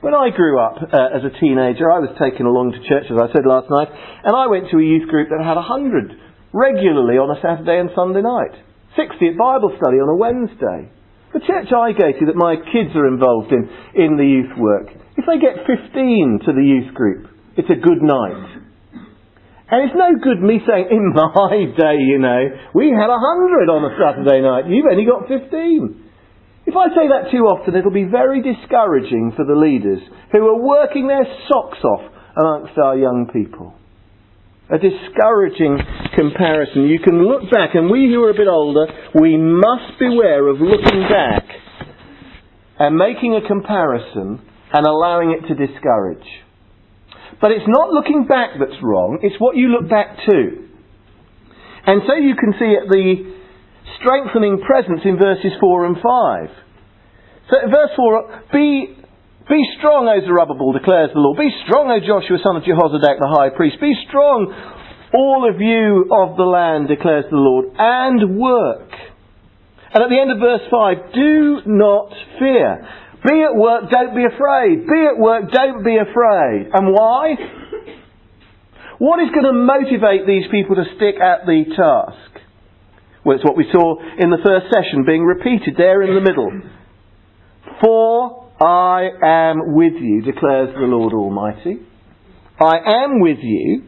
When 0.00 0.14
I 0.14 0.32
grew 0.32 0.58
up 0.58 0.80
uh, 0.80 1.12
as 1.12 1.20
a 1.20 1.32
teenager, 1.40 1.92
I 1.92 2.00
was 2.00 2.16
taken 2.16 2.48
along 2.48 2.72
to 2.72 2.80
church, 2.88 3.04
as 3.12 3.20
I 3.20 3.28
said 3.28 3.44
last 3.44 3.68
night, 3.68 3.92
and 3.92 4.32
I 4.32 4.48
went 4.48 4.72
to 4.72 4.80
a 4.80 4.84
youth 4.84 5.08
group 5.08 5.28
that 5.28 5.44
had 5.44 5.60
100 5.60 6.16
regularly 6.56 7.20
on 7.20 7.28
a 7.28 7.40
Saturday 7.44 7.76
and 7.76 7.92
Sunday 7.92 8.24
night, 8.24 8.56
60 8.96 9.28
at 9.28 9.36
Bible 9.36 9.74
study 9.76 9.98
on 9.98 10.08
a 10.08 10.18
Wednesday. 10.18 10.90
The 11.34 11.42
church 11.42 11.70
I 11.74 11.90
go 11.92 12.14
to 12.14 12.24
that 12.30 12.38
my 12.38 12.54
kids 12.56 12.94
are 12.94 13.10
involved 13.10 13.50
in, 13.50 13.66
in 13.98 14.16
the 14.16 14.26
youth 14.26 14.54
work, 14.56 14.86
if 15.18 15.26
they 15.26 15.38
get 15.38 15.66
15 15.66 16.46
to 16.46 16.52
the 16.54 16.62
youth 16.62 16.94
group, 16.94 17.30
it's 17.56 17.70
a 17.70 17.78
good 17.78 18.02
night. 18.02 18.64
And 19.70 19.90
it's 19.90 19.96
no 19.96 20.14
good 20.20 20.42
me 20.42 20.60
saying, 20.62 20.86
in 20.90 21.10
my 21.14 21.74
day, 21.74 21.98
you 21.98 22.18
know, 22.18 22.42
we 22.74 22.94
had 22.94 23.10
a 23.10 23.18
hundred 23.18 23.66
on 23.72 23.82
a 23.82 23.92
Saturday 23.96 24.42
night. 24.42 24.68
You've 24.68 24.86
only 24.86 25.06
got 25.08 25.26
fifteen. 25.26 26.04
If 26.66 26.76
I 26.76 26.88
say 26.94 27.08
that 27.08 27.32
too 27.32 27.44
often, 27.48 27.74
it'll 27.74 27.90
be 27.90 28.04
very 28.04 28.40
discouraging 28.40 29.32
for 29.36 29.44
the 29.44 29.56
leaders 29.56 30.00
who 30.32 30.46
are 30.48 30.60
working 30.60 31.08
their 31.08 31.26
socks 31.48 31.78
off 31.82 32.12
amongst 32.36 32.78
our 32.78 32.96
young 32.96 33.28
people. 33.32 33.74
A 34.70 34.78
discouraging 34.78 35.78
comparison. 36.16 36.88
You 36.88 36.98
can 36.98 37.26
look 37.26 37.50
back, 37.52 37.74
and 37.74 37.90
we 37.90 38.08
who 38.08 38.24
are 38.24 38.30
a 38.30 38.34
bit 38.34 38.48
older, 38.48 38.86
we 39.20 39.36
must 39.36 39.98
beware 39.98 40.48
of 40.48 40.60
looking 40.60 41.04
back 41.08 41.44
and 42.78 42.96
making 42.96 43.34
a 43.34 43.46
comparison 43.46 44.40
and 44.72 44.86
allowing 44.86 45.30
it 45.36 45.46
to 45.48 45.54
discourage. 45.54 46.26
But 47.40 47.50
it's 47.50 47.68
not 47.68 47.90
looking 47.90 48.26
back 48.26 48.50
that's 48.58 48.80
wrong, 48.82 49.18
it's 49.22 49.36
what 49.38 49.56
you 49.56 49.68
look 49.68 49.88
back 49.90 50.16
to. 50.28 50.64
And 51.86 52.02
so 52.08 52.14
you 52.14 52.34
can 52.34 52.54
see 52.58 52.74
at 52.80 52.88
the 52.88 53.34
strengthening 54.00 54.60
presence 54.64 55.00
in 55.04 55.18
verses 55.18 55.52
4 55.60 55.86
and 55.86 55.96
5. 55.96 56.02
So 57.50 57.56
verse 57.68 57.90
4, 57.96 58.42
be, 58.52 58.96
be 59.48 59.60
strong, 59.76 60.08
O 60.08 60.16
Zerubbabel, 60.24 60.72
declares 60.72 61.10
the 61.12 61.20
Lord. 61.20 61.36
Be 61.36 61.52
strong, 61.68 61.92
O 61.92 62.00
Joshua, 62.00 62.40
son 62.40 62.56
of 62.56 62.64
Jehozadak, 62.64 63.20
the 63.20 63.28
high 63.28 63.52
priest. 63.52 63.76
Be 63.76 63.92
strong, 64.08 64.48
all 65.12 65.44
of 65.44 65.60
you 65.60 66.08
of 66.08 66.40
the 66.40 66.48
land, 66.48 66.88
declares 66.88 67.28
the 67.28 67.36
Lord, 67.36 67.68
and 67.76 68.40
work. 68.40 68.88
And 69.92 70.00
at 70.00 70.08
the 70.08 70.16
end 70.16 70.32
of 70.32 70.40
verse 70.40 70.64
5, 70.72 71.12
do 71.12 71.60
not 71.68 72.08
fear. 72.40 72.88
Be 73.20 73.44
at 73.44 73.52
work, 73.52 73.92
don't 73.92 74.16
be 74.16 74.24
afraid. 74.24 74.88
Be 74.88 75.00
at 75.12 75.20
work, 75.20 75.52
don't 75.52 75.84
be 75.84 75.96
afraid. 76.00 76.72
And 76.72 76.92
why? 76.92 77.36
What 78.98 79.20
is 79.20 79.28
going 79.28 79.44
to 79.44 79.52
motivate 79.52 80.26
these 80.26 80.48
people 80.50 80.76
to 80.76 80.88
stick 80.96 81.20
at 81.20 81.44
the 81.44 81.68
task? 81.76 82.32
Well, 83.24 83.36
it's 83.36 83.44
what 83.44 83.56
we 83.56 83.68
saw 83.72 84.00
in 84.18 84.32
the 84.32 84.40
first 84.40 84.72
session 84.72 85.04
being 85.04 85.24
repeated 85.24 85.76
there 85.76 86.02
in 86.02 86.14
the 86.14 86.20
middle. 86.20 86.48
For 87.84 88.43
I 88.60 89.10
am 89.22 89.74
with 89.74 89.94
you, 89.98 90.22
declares 90.22 90.74
the 90.74 90.86
Lord 90.86 91.12
Almighty. 91.12 91.82
I 92.60 93.04
am 93.04 93.20
with 93.20 93.38
you. 93.42 93.82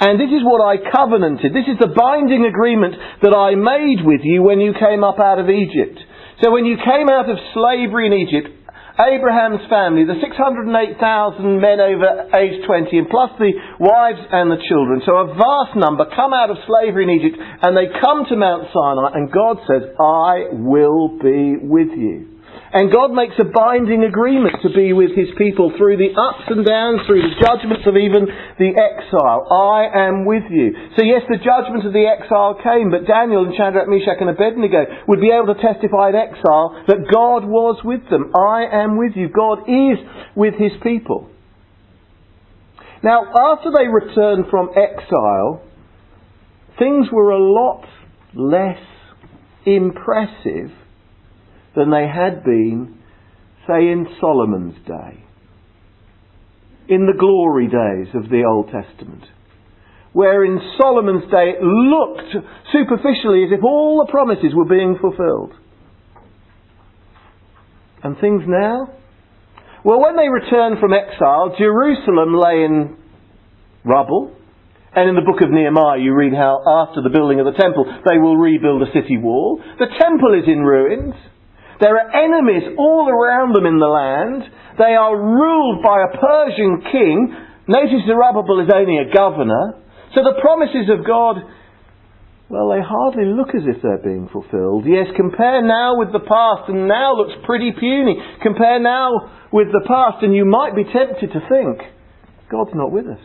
And 0.00 0.18
this 0.18 0.32
is 0.32 0.42
what 0.42 0.58
I 0.58 0.80
covenanted. 0.80 1.54
This 1.54 1.68
is 1.70 1.78
the 1.78 1.94
binding 1.94 2.44
agreement 2.48 2.94
that 3.22 3.36
I 3.36 3.54
made 3.54 4.02
with 4.02 4.22
you 4.24 4.42
when 4.42 4.58
you 4.58 4.72
came 4.74 5.04
up 5.04 5.20
out 5.20 5.38
of 5.38 5.46
Egypt. 5.46 6.00
So 6.42 6.50
when 6.50 6.64
you 6.64 6.76
came 6.80 7.08
out 7.08 7.30
of 7.30 7.36
slavery 7.54 8.10
in 8.10 8.14
Egypt, 8.14 8.50
Abraham's 8.98 9.62
family, 9.70 10.06
the 10.06 10.18
608,000 10.18 11.60
men 11.60 11.78
over 11.78 12.30
age 12.34 12.62
20, 12.66 12.98
and 12.98 13.08
plus 13.10 13.30
the 13.38 13.52
wives 13.78 14.22
and 14.30 14.50
the 14.50 14.62
children, 14.66 15.02
so 15.06 15.18
a 15.18 15.34
vast 15.34 15.74
number 15.74 16.06
come 16.14 16.32
out 16.32 16.50
of 16.50 16.58
slavery 16.66 17.04
in 17.04 17.10
Egypt, 17.10 17.38
and 17.38 17.76
they 17.76 17.90
come 17.90 18.22
to 18.30 18.34
Mount 18.34 18.70
Sinai, 18.70 19.18
and 19.18 19.30
God 19.30 19.58
says, 19.66 19.82
I 19.98 20.54
will 20.58 21.18
be 21.18 21.58
with 21.58 21.90
you. 21.94 22.33
And 22.74 22.90
God 22.90 23.14
makes 23.14 23.38
a 23.38 23.46
binding 23.46 24.02
agreement 24.02 24.58
to 24.62 24.70
be 24.74 24.92
with 24.92 25.14
his 25.14 25.30
people 25.38 25.70
through 25.78 25.96
the 25.96 26.10
ups 26.10 26.50
and 26.50 26.66
downs, 26.66 27.06
through 27.06 27.22
the 27.22 27.38
judgments 27.38 27.86
of 27.86 27.94
even 27.94 28.26
the 28.58 28.74
exile. 28.74 29.46
I 29.46 30.10
am 30.10 30.26
with 30.26 30.44
you. 30.50 30.74
So 30.98 31.06
yes, 31.06 31.22
the 31.30 31.38
judgment 31.38 31.86
of 31.86 31.94
the 31.94 32.06
exile 32.06 32.58
came, 32.58 32.90
but 32.90 33.06
Daniel 33.06 33.46
and 33.46 33.54
Shadrach, 33.54 33.86
Meshach 33.86 34.18
and 34.18 34.30
Abednego 34.30 35.06
would 35.06 35.20
be 35.20 35.30
able 35.30 35.54
to 35.54 35.60
testify 35.62 36.10
in 36.10 36.18
exile 36.18 36.82
that 36.90 37.06
God 37.06 37.46
was 37.46 37.78
with 37.84 38.02
them. 38.10 38.34
I 38.34 38.66
am 38.66 38.98
with 38.98 39.14
you. 39.14 39.30
God 39.30 39.70
is 39.70 39.98
with 40.34 40.54
his 40.58 40.72
people. 40.82 41.30
Now, 43.02 43.22
after 43.22 43.70
they 43.70 43.86
returned 43.86 44.46
from 44.50 44.70
exile, 44.74 45.62
things 46.78 47.06
were 47.12 47.30
a 47.30 47.38
lot 47.38 47.84
less 48.34 48.80
impressive 49.66 50.74
than 51.76 51.90
they 51.90 52.06
had 52.06 52.44
been, 52.44 52.98
say, 53.66 53.90
in 53.90 54.06
Solomon's 54.20 54.76
day, 54.86 55.24
in 56.88 57.06
the 57.06 57.18
glory 57.18 57.66
days 57.66 58.14
of 58.14 58.30
the 58.30 58.44
Old 58.44 58.66
Testament. 58.66 59.24
Where 60.12 60.44
in 60.44 60.60
Solomon's 60.80 61.24
day 61.30 61.58
it 61.58 61.62
looked 61.62 62.30
superficially 62.72 63.44
as 63.44 63.50
if 63.50 63.64
all 63.64 64.04
the 64.04 64.12
promises 64.12 64.54
were 64.54 64.68
being 64.68 64.96
fulfilled. 65.00 65.52
And 68.02 68.16
things 68.20 68.42
now? 68.46 68.94
Well, 69.84 70.00
when 70.00 70.16
they 70.16 70.28
returned 70.28 70.78
from 70.78 70.92
exile, 70.92 71.56
Jerusalem 71.58 72.34
lay 72.36 72.64
in 72.64 72.96
rubble. 73.84 74.36
And 74.94 75.08
in 75.08 75.16
the 75.16 75.26
book 75.26 75.42
of 75.42 75.50
Nehemiah, 75.50 75.98
you 75.98 76.14
read 76.14 76.32
how 76.32 76.62
after 76.86 77.02
the 77.02 77.10
building 77.10 77.40
of 77.40 77.46
the 77.46 77.58
temple, 77.58 77.84
they 78.06 78.18
will 78.18 78.36
rebuild 78.36 78.82
a 78.82 78.92
city 78.94 79.18
wall. 79.18 79.60
The 79.78 79.90
temple 79.98 80.38
is 80.38 80.46
in 80.46 80.60
ruins. 80.62 81.14
There 81.84 82.00
are 82.00 82.08
enemies 82.16 82.64
all 82.80 83.12
around 83.12 83.52
them 83.52 83.68
in 83.68 83.76
the 83.76 83.92
land. 83.92 84.40
They 84.80 84.96
are 84.96 85.12
ruled 85.12 85.84
by 85.84 86.00
a 86.00 86.16
Persian 86.16 86.80
king. 86.88 87.36
Notice 87.68 88.08
Zerubbabel 88.08 88.64
is 88.64 88.72
only 88.72 89.04
a 89.04 89.12
governor. 89.12 89.84
So 90.16 90.24
the 90.24 90.40
promises 90.40 90.88
of 90.88 91.04
God, 91.04 91.44
well, 92.48 92.72
they 92.72 92.80
hardly 92.80 93.28
look 93.28 93.52
as 93.52 93.68
if 93.68 93.82
they're 93.82 94.00
being 94.00 94.32
fulfilled. 94.32 94.88
Yes, 94.88 95.12
compare 95.14 95.60
now 95.60 96.00
with 96.00 96.08
the 96.08 96.24
past, 96.24 96.72
and 96.72 96.88
now 96.88 97.20
looks 97.20 97.36
pretty 97.44 97.72
puny. 97.76 98.16
Compare 98.40 98.80
now 98.80 99.44
with 99.52 99.68
the 99.68 99.84
past, 99.84 100.24
and 100.24 100.34
you 100.34 100.46
might 100.48 100.74
be 100.74 100.84
tempted 100.84 101.36
to 101.36 101.40
think, 101.52 101.84
God's 102.50 102.72
not 102.72 102.92
with 102.92 103.12
us. 103.12 103.20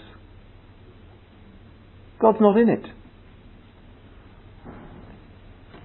God's 2.19 2.41
not 2.41 2.57
in 2.57 2.67
it. 2.67 2.83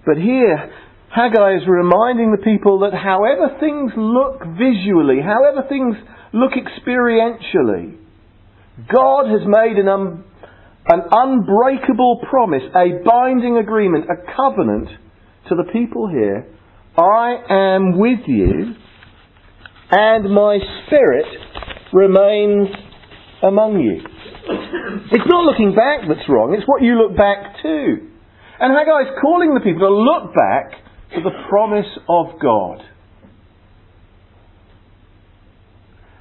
But 0.05 0.17
here, 0.17 0.75
Haggai 1.15 1.63
is 1.63 1.63
reminding 1.69 2.33
the 2.35 2.43
people 2.43 2.81
that 2.81 2.91
however 2.91 3.55
things 3.61 3.93
look 3.95 4.43
visually, 4.59 5.23
however 5.23 5.63
things 5.69 5.95
look 6.35 6.51
experientially, 6.59 7.95
God 8.91 9.31
has 9.31 9.47
made 9.47 9.79
an, 9.79 9.87
an 9.87 11.01
unbreakable 11.07 12.19
promise, 12.29 12.67
a 12.75 12.99
binding 13.07 13.59
agreement, 13.59 14.07
a 14.11 14.27
covenant 14.35 14.89
to 15.49 15.55
the 15.55 15.71
people 15.73 16.11
here. 16.11 16.51
I 16.99 17.39
am 17.49 17.97
with 17.97 18.27
you, 18.27 18.75
and 19.93 20.35
my 20.35 20.59
spirit 20.87 21.27
remains 21.93 22.75
among 23.41 23.79
you. 23.79 24.03
It's 25.13 25.31
not 25.31 25.45
looking 25.45 25.77
back 25.77 26.09
that's 26.09 26.29
wrong, 26.29 26.57
it's 26.59 26.67
what 26.67 26.83
you 26.83 26.99
look 26.99 27.17
back 27.17 27.63
to. 27.63 28.11
And 28.59 28.75
Haggai 28.75 29.15
is 29.15 29.19
calling 29.23 29.55
the 29.55 29.61
people 29.61 29.87
to 29.87 29.95
look 29.95 30.35
back 30.35 30.85
to 31.15 31.23
the 31.23 31.35
promise 31.49 31.91
of 32.09 32.41
God. 32.41 32.83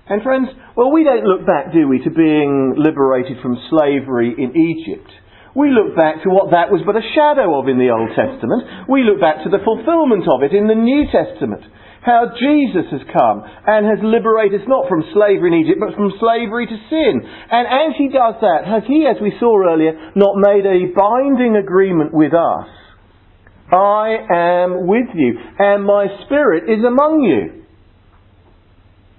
And 0.09 0.21
friends, 0.21 0.49
well, 0.75 0.91
we 0.91 1.03
don't 1.03 1.23
look 1.23 1.47
back, 1.47 1.71
do 1.71 1.87
we, 1.87 2.03
to 2.03 2.11
being 2.11 2.75
liberated 2.75 3.39
from 3.41 3.55
slavery 3.69 4.35
in 4.35 4.51
Egypt. 4.51 5.09
We 5.55 5.69
look 5.69 5.95
back 5.95 6.25
to 6.25 6.33
what 6.33 6.51
that 6.51 6.73
was 6.73 6.81
but 6.81 6.97
a 6.97 7.11
shadow 7.13 7.55
of 7.61 7.69
in 7.69 7.77
the 7.77 7.93
Old 7.93 8.09
Testament. 8.17 8.89
We 8.89 9.05
look 9.05 9.21
back 9.21 9.45
to 9.45 9.53
the 9.53 9.61
fulfillment 9.61 10.25
of 10.27 10.41
it 10.41 10.51
in 10.51 10.67
the 10.67 10.75
New 10.75 11.07
Testament. 11.07 11.61
How 12.03 12.35
Jesus 12.35 12.89
has 12.91 13.05
come 13.15 13.47
and 13.47 13.87
has 13.87 14.03
liberated 14.03 14.59
us 14.59 14.67
not 14.67 14.91
from 14.91 15.07
slavery 15.15 15.55
in 15.55 15.61
Egypt, 15.63 15.79
but 15.79 15.95
from 15.95 16.11
slavery 16.19 16.67
to 16.67 16.77
sin. 16.91 17.23
And 17.23 17.63
as 17.63 17.95
he 17.95 18.11
does 18.11 18.43
that, 18.43 18.67
has 18.67 18.83
he, 18.83 19.07
as 19.07 19.21
we 19.23 19.31
saw 19.39 19.55
earlier, 19.63 19.95
not 20.17 20.35
made 20.35 20.67
a 20.67 20.91
binding 20.91 21.55
agreement 21.55 22.11
with 22.11 22.35
us? 22.35 22.67
I 23.71 24.17
am 24.31 24.87
with 24.87 25.07
you, 25.15 25.39
and 25.59 25.83
my 25.83 26.07
spirit 26.25 26.69
is 26.69 26.83
among 26.85 27.21
you. 27.21 27.63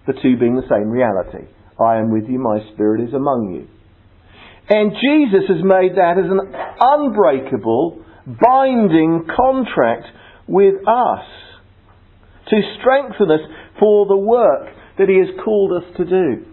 The 0.06 0.12
two 0.20 0.36
being 0.38 0.54
the 0.54 0.68
same 0.68 0.90
reality. 0.90 1.48
I 1.80 1.96
am 1.96 2.12
with 2.12 2.28
you, 2.28 2.38
my 2.38 2.60
spirit 2.74 3.08
is 3.08 3.14
among 3.14 3.54
you. 3.54 3.68
And 4.68 4.92
Jesus 4.92 5.48
has 5.48 5.62
made 5.62 5.96
that 5.96 6.16
as 6.18 6.30
an 6.30 6.40
unbreakable, 6.80 8.04
binding 8.26 9.26
contract 9.34 10.06
with 10.46 10.74
us 10.86 11.24
to 12.48 12.60
strengthen 12.80 13.30
us 13.30 13.40
for 13.78 14.06
the 14.06 14.16
work 14.16 14.68
that 14.98 15.08
He 15.08 15.18
has 15.18 15.28
called 15.44 15.72
us 15.72 15.96
to 15.96 16.04
do. 16.04 16.46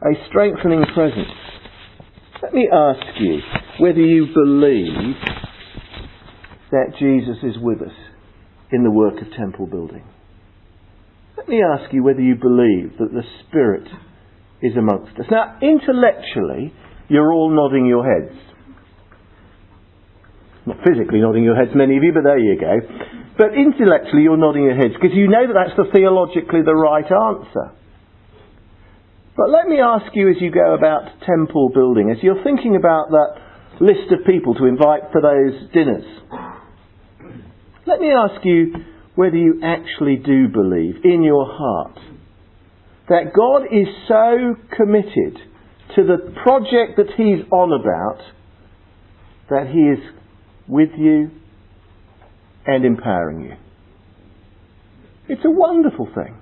A 0.00 0.14
strengthening 0.28 0.84
presence. 0.94 1.26
Let 2.42 2.54
me 2.54 2.68
ask 2.72 3.20
you 3.20 3.40
whether 3.80 4.00
you 4.00 4.26
believe 4.32 5.16
that 6.70 6.94
Jesus 6.98 7.36
is 7.42 7.56
with 7.60 7.82
us 7.82 7.94
in 8.70 8.84
the 8.84 8.90
work 8.90 9.14
of 9.20 9.32
temple 9.36 9.66
building. 9.66 10.04
Let 11.36 11.48
me 11.48 11.60
ask 11.62 11.92
you 11.92 12.04
whether 12.04 12.20
you 12.20 12.36
believe 12.36 12.98
that 12.98 13.10
the 13.12 13.22
Spirit 13.42 13.88
is 14.62 14.76
amongst 14.76 15.18
us. 15.18 15.26
Now, 15.30 15.58
intellectually, 15.62 16.72
you're 17.08 17.32
all 17.32 17.50
nodding 17.50 17.86
your 17.86 18.04
heads. 18.04 18.38
Not 20.66 20.76
physically 20.86 21.20
nodding 21.20 21.42
your 21.42 21.56
heads, 21.56 21.70
many 21.74 21.96
of 21.96 22.02
you, 22.04 22.12
but 22.12 22.22
there 22.22 22.38
you 22.38 22.60
go. 22.60 22.76
But 23.36 23.54
intellectually, 23.54 24.22
you're 24.22 24.36
nodding 24.36 24.64
your 24.64 24.76
heads 24.76 24.94
because 24.94 25.16
you 25.16 25.26
know 25.26 25.46
that 25.46 25.54
that's 25.54 25.76
the 25.76 25.90
theologically 25.92 26.62
the 26.62 26.74
right 26.74 27.06
answer. 27.06 27.72
But 29.38 29.50
let 29.50 29.68
me 29.68 29.78
ask 29.78 30.06
you 30.14 30.28
as 30.30 30.36
you 30.40 30.50
go 30.50 30.74
about 30.74 31.04
temple 31.24 31.70
building, 31.72 32.10
as 32.10 32.20
you're 32.24 32.42
thinking 32.42 32.74
about 32.74 33.10
that 33.10 33.40
list 33.80 34.10
of 34.10 34.26
people 34.26 34.54
to 34.54 34.64
invite 34.64 35.02
for 35.12 35.22
those 35.22 35.70
dinners, 35.72 36.02
let 37.86 38.00
me 38.00 38.10
ask 38.10 38.44
you 38.44 38.74
whether 39.14 39.36
you 39.36 39.60
actually 39.62 40.16
do 40.16 40.48
believe 40.48 41.04
in 41.04 41.22
your 41.22 41.46
heart 41.48 42.00
that 43.08 43.32
God 43.32 43.62
is 43.70 43.86
so 44.08 44.56
committed 44.76 45.38
to 45.94 46.02
the 46.02 46.34
project 46.42 46.96
that 46.96 47.14
He's 47.16 47.46
on 47.52 47.72
about 47.72 48.18
that 49.50 49.68
He 49.72 49.78
is 49.78 50.00
with 50.66 50.90
you 50.98 51.30
and 52.66 52.84
empowering 52.84 53.42
you. 53.42 53.54
It's 55.28 55.44
a 55.44 55.50
wonderful 55.50 56.08
thing. 56.12 56.36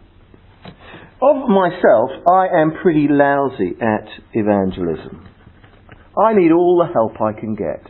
Of 1.16 1.49
myself, 1.49 2.11
I 2.28 2.61
am 2.61 2.76
pretty 2.82 3.08
lousy 3.08 3.73
at 3.80 4.04
evangelism. 4.35 5.26
I 6.12 6.35
need 6.35 6.52
all 6.52 6.76
the 6.76 6.92
help 6.92 7.16
I 7.20 7.32
can 7.32 7.54
get. 7.54 7.80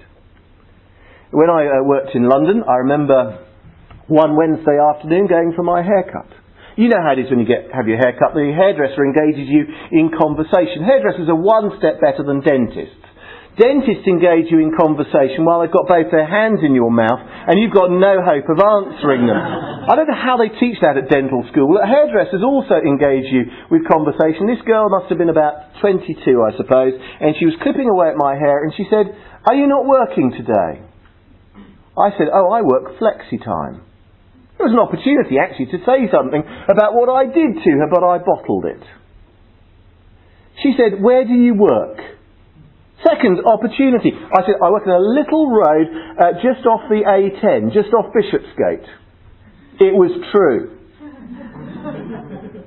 When 1.32 1.50
I 1.50 1.66
uh, 1.66 1.82
worked 1.82 2.14
in 2.14 2.28
London, 2.28 2.62
I 2.62 2.86
remember 2.86 3.44
one 4.06 4.36
Wednesday 4.36 4.78
afternoon 4.78 5.26
going 5.26 5.54
for 5.56 5.64
my 5.64 5.82
haircut. 5.82 6.30
You 6.76 6.88
know 6.88 7.02
how 7.02 7.18
it 7.18 7.18
is 7.18 7.30
when 7.30 7.40
you 7.40 7.46
get, 7.46 7.74
have 7.74 7.88
your 7.88 7.98
hair 7.98 8.14
cut. 8.14 8.34
The 8.34 8.52
hairdresser 8.54 9.02
engages 9.02 9.48
you 9.50 9.64
in 9.90 10.12
conversation. 10.12 10.84
Hairdressers 10.86 11.28
are 11.28 11.34
one 11.34 11.72
step 11.78 11.98
better 12.00 12.22
than 12.22 12.46
dentists. 12.46 13.05
Dentists 13.56 14.04
engage 14.04 14.52
you 14.52 14.60
in 14.60 14.76
conversation 14.76 15.48
while 15.48 15.64
they've 15.64 15.72
got 15.72 15.88
both 15.88 16.12
their 16.12 16.28
hands 16.28 16.60
in 16.60 16.76
your 16.76 16.92
mouth 16.92 17.24
and 17.24 17.56
you've 17.56 17.72
got 17.72 17.88
no 17.88 18.20
hope 18.20 18.44
of 18.52 18.60
answering 18.60 19.24
them. 19.24 19.32
I 19.32 19.96
don't 19.96 20.04
know 20.04 20.20
how 20.20 20.36
they 20.36 20.52
teach 20.60 20.76
that 20.84 21.00
at 21.00 21.08
dental 21.08 21.40
school. 21.48 21.80
Hairdressers 21.80 22.44
also 22.44 22.76
engage 22.76 23.32
you 23.32 23.48
with 23.72 23.88
conversation. 23.88 24.44
This 24.44 24.60
girl 24.68 24.92
must 24.92 25.08
have 25.08 25.16
been 25.16 25.32
about 25.32 25.72
22, 25.80 26.20
I 26.36 26.52
suppose, 26.60 27.00
and 27.00 27.32
she 27.40 27.48
was 27.48 27.56
clipping 27.64 27.88
away 27.88 28.12
at 28.12 28.20
my 28.20 28.36
hair 28.36 28.60
and 28.60 28.76
she 28.76 28.84
said, 28.92 29.08
Are 29.48 29.56
you 29.56 29.64
not 29.64 29.88
working 29.88 30.36
today? 30.36 30.84
I 31.96 32.12
said, 32.20 32.28
Oh, 32.28 32.52
I 32.52 32.60
work 32.60 33.00
flexi 33.00 33.40
time. 33.40 33.80
It 34.60 34.68
was 34.68 34.76
an 34.76 34.84
opportunity 34.84 35.40
actually 35.40 35.72
to 35.72 35.80
say 35.88 36.12
something 36.12 36.44
about 36.68 36.92
what 36.92 37.08
I 37.08 37.24
did 37.24 37.56
to 37.56 37.70
her, 37.80 37.88
but 37.88 38.04
I 38.04 38.20
bottled 38.20 38.68
it. 38.68 38.84
She 40.60 40.76
said, 40.76 41.00
Where 41.00 41.24
do 41.24 41.32
you 41.32 41.56
work? 41.56 42.15
Second 43.04 43.44
opportunity. 43.44 44.12
I 44.14 44.40
said, 44.46 44.54
I 44.62 44.70
work 44.70 44.84
in 44.86 44.92
a 44.92 44.98
little 44.98 45.50
road 45.50 45.86
uh, 46.18 46.32
just 46.40 46.64
off 46.66 46.80
the 46.88 47.02
A10, 47.04 47.72
just 47.74 47.92
off 47.92 48.06
Bishopsgate. 48.14 48.88
It 49.78 49.92
was 49.92 50.10
true. 50.32 50.78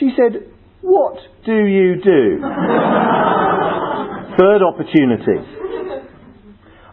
she 0.00 0.10
said, 0.16 0.50
What 0.80 1.18
do 1.44 1.54
you 1.54 2.02
do? 2.02 2.40
Third 4.38 4.62
opportunity. 4.62 5.38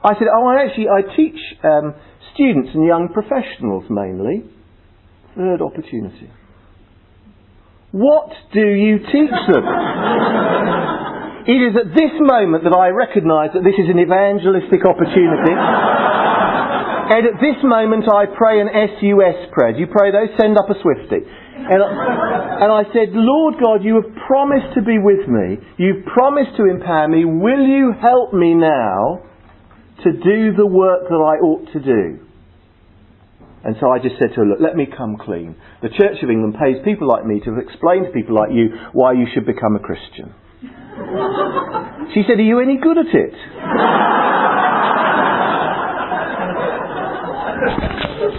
I 0.04 0.14
said, 0.14 0.28
Oh, 0.38 0.46
I 0.48 0.66
actually, 0.66 0.88
I 0.90 1.02
teach 1.16 1.40
um, 1.64 1.96
students 2.36 2.70
and 2.76 2.86
young 2.86 3.10
professionals 3.12 3.86
mainly. 3.90 4.44
Third 5.36 5.64
opportunity. 5.64 6.30
What 7.92 8.30
do 8.54 8.62
you 8.62 9.00
teach 9.00 9.32
them? 9.52 9.64
it 11.44 11.60
is 11.60 11.74
at 11.76 11.92
this 11.92 12.16
moment 12.24 12.64
that 12.64 12.72
I 12.72 12.88
recognise 12.96 13.52
that 13.52 13.68
this 13.68 13.76
is 13.76 13.92
an 13.92 14.00
evangelistic 14.00 14.88
opportunity. 14.88 15.52
and 17.12 17.24
at 17.28 17.38
this 17.44 17.60
moment 17.68 18.08
I 18.08 18.32
pray 18.32 18.64
an 18.64 18.72
SUS 18.72 19.52
prayer. 19.52 19.76
Do 19.76 19.80
you 19.84 19.92
pray 19.92 20.16
those? 20.16 20.32
Send 20.40 20.56
up 20.56 20.72
a 20.72 20.78
Swifty. 20.80 21.20
And 21.64 21.80
I, 21.80 21.90
and 22.64 22.70
I 22.72 22.84
said, 22.92 23.16
Lord 23.16 23.56
God, 23.60 23.84
you 23.84 23.96
have 24.00 24.12
promised 24.28 24.76
to 24.76 24.82
be 24.82 25.00
with 25.00 25.28
me. 25.28 25.60
You've 25.80 26.06
promised 26.12 26.56
to 26.58 26.68
empower 26.68 27.08
me. 27.08 27.24
Will 27.24 27.64
you 27.64 27.92
help 28.00 28.34
me 28.34 28.54
now 28.54 29.24
to 30.04 30.12
do 30.12 30.56
the 30.56 30.68
work 30.68 31.08
that 31.08 31.24
I 31.24 31.40
ought 31.40 31.72
to 31.72 31.80
do? 31.80 32.20
And 33.64 33.76
so 33.80 33.92
I 33.92 34.00
just 34.00 34.20
said 34.20 34.36
to 34.36 34.44
her, 34.44 34.46
look, 34.46 34.60
let 34.60 34.76
me 34.76 34.88
come 34.88 35.16
clean. 35.16 35.56
The 35.82 35.88
Church 35.88 36.20
of 36.22 36.30
England 36.30 36.56
pays 36.60 36.84
people 36.84 37.08
like 37.08 37.26
me 37.26 37.40
to 37.48 37.56
explain 37.60 38.04
to 38.04 38.12
people 38.12 38.36
like 38.36 38.52
you 38.52 38.76
why 38.92 39.14
you 39.14 39.26
should 39.34 39.46
become 39.46 39.76
a 39.76 39.80
Christian. 39.80 40.36
She 42.14 42.24
said, 42.28 42.40
are 42.40 42.44
you 42.44 42.60
any 42.60 42.78
good 42.78 42.98
at 42.98 43.08
it? 43.08 43.34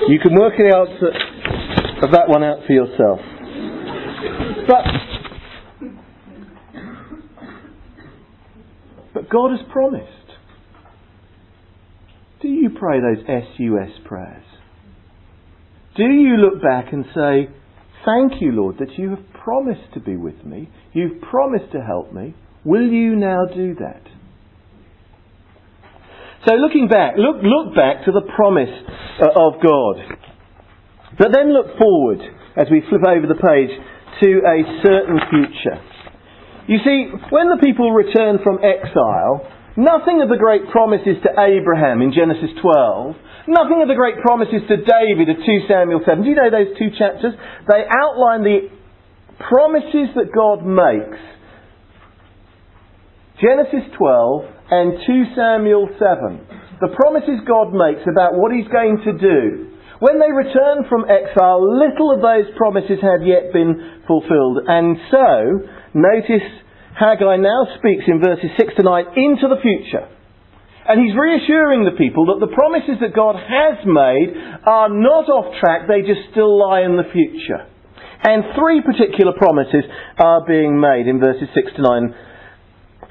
you 0.09 0.19
can 0.21 0.35
work 0.35 0.55
it 0.59 0.73
out 0.73 0.89
of 2.03 2.11
that 2.13 2.29
one 2.29 2.45
out 2.45 2.59
for 2.67 2.73
yourself. 2.73 3.21
But 4.69 4.85
but 9.15 9.31
God 9.31 9.51
has 9.51 9.61
promised. 9.73 10.11
Do 12.41 12.49
you 12.49 12.71
pray 12.79 13.01
those 13.01 13.25
SUS 13.27 13.99
prayers? 14.05 14.45
Do 15.97 16.05
you 16.05 16.37
look 16.37 16.63
back 16.63 16.93
and 16.93 17.05
say, 17.15 17.49
Thank 18.05 18.43
you, 18.43 18.53
Lord, 18.53 18.77
that 18.79 18.99
you 18.99 19.11
have 19.11 19.33
promised 19.33 19.95
to 19.95 20.01
be 20.01 20.17
with 20.17 20.45
me. 20.45 20.69
You've 20.93 21.23
promised 21.23 21.73
to 21.73 21.81
help 21.81 22.13
me. 22.13 22.35
Will 22.65 22.87
you 22.87 23.17
now 23.17 23.47
do 23.47 23.75
that? 23.77 24.03
So 26.49 26.55
looking 26.57 26.89
back, 26.89 27.15
look, 27.17 27.41
look 27.43 27.75
back 27.75 28.05
to 28.05 28.13
the 28.13 28.23
promise 28.37 28.73
uh, 29.21 29.33
of 29.33 29.61
God. 29.65 29.97
But 31.19 31.29
then 31.33 31.53
look 31.53 31.79
forward 31.79 32.21
as 32.57 32.67
we 32.71 32.83
flip 32.89 33.03
over 33.07 33.27
the 33.27 33.41
page 33.41 33.73
to 34.23 34.29
a 34.45 34.59
certain 34.85 35.19
future. 35.31 35.81
You 36.69 36.79
see, 36.85 37.09
when 37.31 37.49
the 37.49 37.61
people 37.63 37.93
return 37.93 38.39
from 38.43 38.59
exile, 38.65 39.49
nothing 39.77 40.21
of 40.23 40.29
the 40.29 40.37
great 40.37 40.71
promises 40.71 41.17
to 41.25 41.31
Abraham 41.41 42.01
in 42.03 42.13
Genesis 42.13 42.51
12 42.61 43.17
Nothing 43.47 43.83
of 43.83 43.89
the 43.89 43.95
great 43.95 44.17
promises 44.25 44.65
to 44.69 44.77
David 44.81 45.29
of 45.29 45.37
2 45.37 45.69
Samuel 45.69 46.01
7. 46.01 46.25
Do 46.25 46.29
you 46.31 46.37
know 46.37 46.49
those 46.49 46.73
two 46.79 46.89
chapters? 46.97 47.37
They 47.69 47.85
outline 47.85 48.41
the 48.41 48.73
promises 49.37 50.17
that 50.17 50.33
God 50.33 50.65
makes. 50.65 51.21
Genesis 53.45 53.85
12 54.01 54.73
and 54.73 55.05
2 55.05 55.37
Samuel 55.37 55.93
7. 56.01 56.81
The 56.81 56.97
promises 56.97 57.45
God 57.45 57.77
makes 57.77 58.01
about 58.09 58.41
what 58.41 58.57
He's 58.57 58.69
going 58.73 59.05
to 59.05 59.13
do. 59.21 59.69
When 60.01 60.17
they 60.17 60.33
return 60.33 60.89
from 60.89 61.05
exile, 61.05 61.61
little 61.61 62.09
of 62.09 62.25
those 62.25 62.49
promises 62.57 63.05
had 63.05 63.21
yet 63.21 63.53
been 63.53 64.01
fulfilled. 64.09 64.65
And 64.65 64.97
so, 65.13 65.29
notice 65.93 66.49
Haggai 66.97 67.37
now 67.37 67.69
speaks 67.77 68.09
in 68.09 68.25
verses 68.25 68.49
6 68.57 68.81
to 68.81 68.83
9 68.83 69.13
into 69.13 69.53
the 69.53 69.61
future. 69.61 70.09
And 70.89 71.05
he's 71.05 71.13
reassuring 71.13 71.85
the 71.85 72.01
people 72.01 72.33
that 72.33 72.41
the 72.41 72.53
promises 72.53 72.97
that 73.05 73.13
God 73.13 73.37
has 73.37 73.77
made 73.85 74.33
are 74.65 74.89
not 74.89 75.29
off 75.29 75.53
track, 75.61 75.85
they 75.85 76.01
just 76.01 76.33
still 76.33 76.57
lie 76.57 76.81
in 76.81 76.97
the 76.97 77.13
future. 77.13 77.69
And 78.25 78.57
three 78.57 78.81
particular 78.81 79.37
promises 79.37 79.85
are 80.17 80.49
being 80.49 80.81
made 80.81 81.05
in 81.13 81.21
verses 81.21 81.53
6 81.53 81.77
to 81.77 81.83
9. 81.85 82.34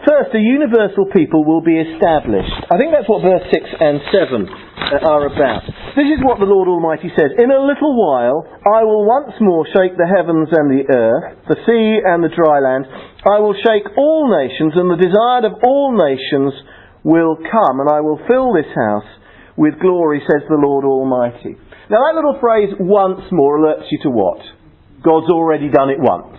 First, 0.03 0.35
a 0.35 0.43
universal 0.43 1.07
people 1.15 1.47
will 1.47 1.63
be 1.63 1.79
established. 1.79 2.51
I 2.67 2.75
think 2.75 2.91
that's 2.91 3.07
what 3.07 3.23
verse 3.23 3.47
6 3.47 3.55
and 3.55 4.03
7 4.11 4.43
uh, 4.43 4.99
are 4.99 5.31
about. 5.31 5.63
This 5.95 6.11
is 6.11 6.19
what 6.27 6.43
the 6.43 6.49
Lord 6.49 6.67
Almighty 6.67 7.07
says. 7.15 7.31
In 7.39 7.47
a 7.47 7.63
little 7.63 7.95
while, 7.95 8.43
I 8.67 8.83
will 8.83 9.07
once 9.07 9.31
more 9.39 9.63
shake 9.71 9.95
the 9.95 10.11
heavens 10.11 10.51
and 10.51 10.67
the 10.67 10.83
earth, 10.91 11.47
the 11.47 11.59
sea 11.63 12.03
and 12.03 12.19
the 12.19 12.35
dry 12.35 12.59
land. 12.59 12.83
I 13.23 13.39
will 13.39 13.55
shake 13.55 13.87
all 13.95 14.27
nations, 14.27 14.75
and 14.75 14.91
the 14.91 14.99
desire 14.99 15.47
of 15.47 15.63
all 15.63 15.95
nations 15.95 16.51
will 17.07 17.39
come, 17.39 17.79
and 17.79 17.87
I 17.87 18.03
will 18.03 18.19
fill 18.27 18.51
this 18.51 18.67
house 18.75 19.07
with 19.55 19.79
glory, 19.79 20.19
says 20.27 20.43
the 20.51 20.59
Lord 20.59 20.83
Almighty. 20.83 21.55
Now 21.87 22.03
that 22.03 22.19
little 22.19 22.43
phrase, 22.43 22.75
once 22.75 23.23
more, 23.31 23.55
alerts 23.55 23.87
you 23.87 24.03
to 24.03 24.11
what? 24.11 24.43
God's 24.99 25.31
already 25.31 25.71
done 25.71 25.91
it 25.91 25.99
once. 25.99 26.35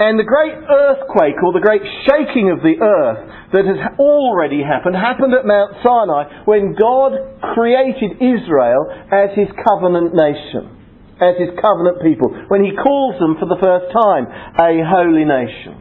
And 0.00 0.16
the 0.16 0.24
great 0.24 0.56
earthquake 0.56 1.36
or 1.44 1.52
the 1.52 1.60
great 1.60 1.84
shaking 2.08 2.48
of 2.48 2.64
the 2.64 2.80
earth 2.80 3.52
that 3.52 3.68
has 3.68 3.76
already 4.00 4.64
happened 4.64 4.96
happened 4.96 5.36
at 5.36 5.44
Mount 5.44 5.76
Sinai 5.84 6.48
when 6.48 6.72
God 6.72 7.20
created 7.52 8.16
Israel 8.16 8.88
as 9.12 9.36
his 9.36 9.52
covenant 9.60 10.16
nation, 10.16 10.72
as 11.20 11.36
his 11.36 11.52
covenant 11.60 12.00
people, 12.00 12.32
when 12.48 12.64
he 12.64 12.72
calls 12.72 13.20
them 13.20 13.36
for 13.36 13.44
the 13.44 13.60
first 13.60 13.92
time 13.92 14.24
a 14.56 14.80
holy 14.88 15.28
nation. 15.28 15.76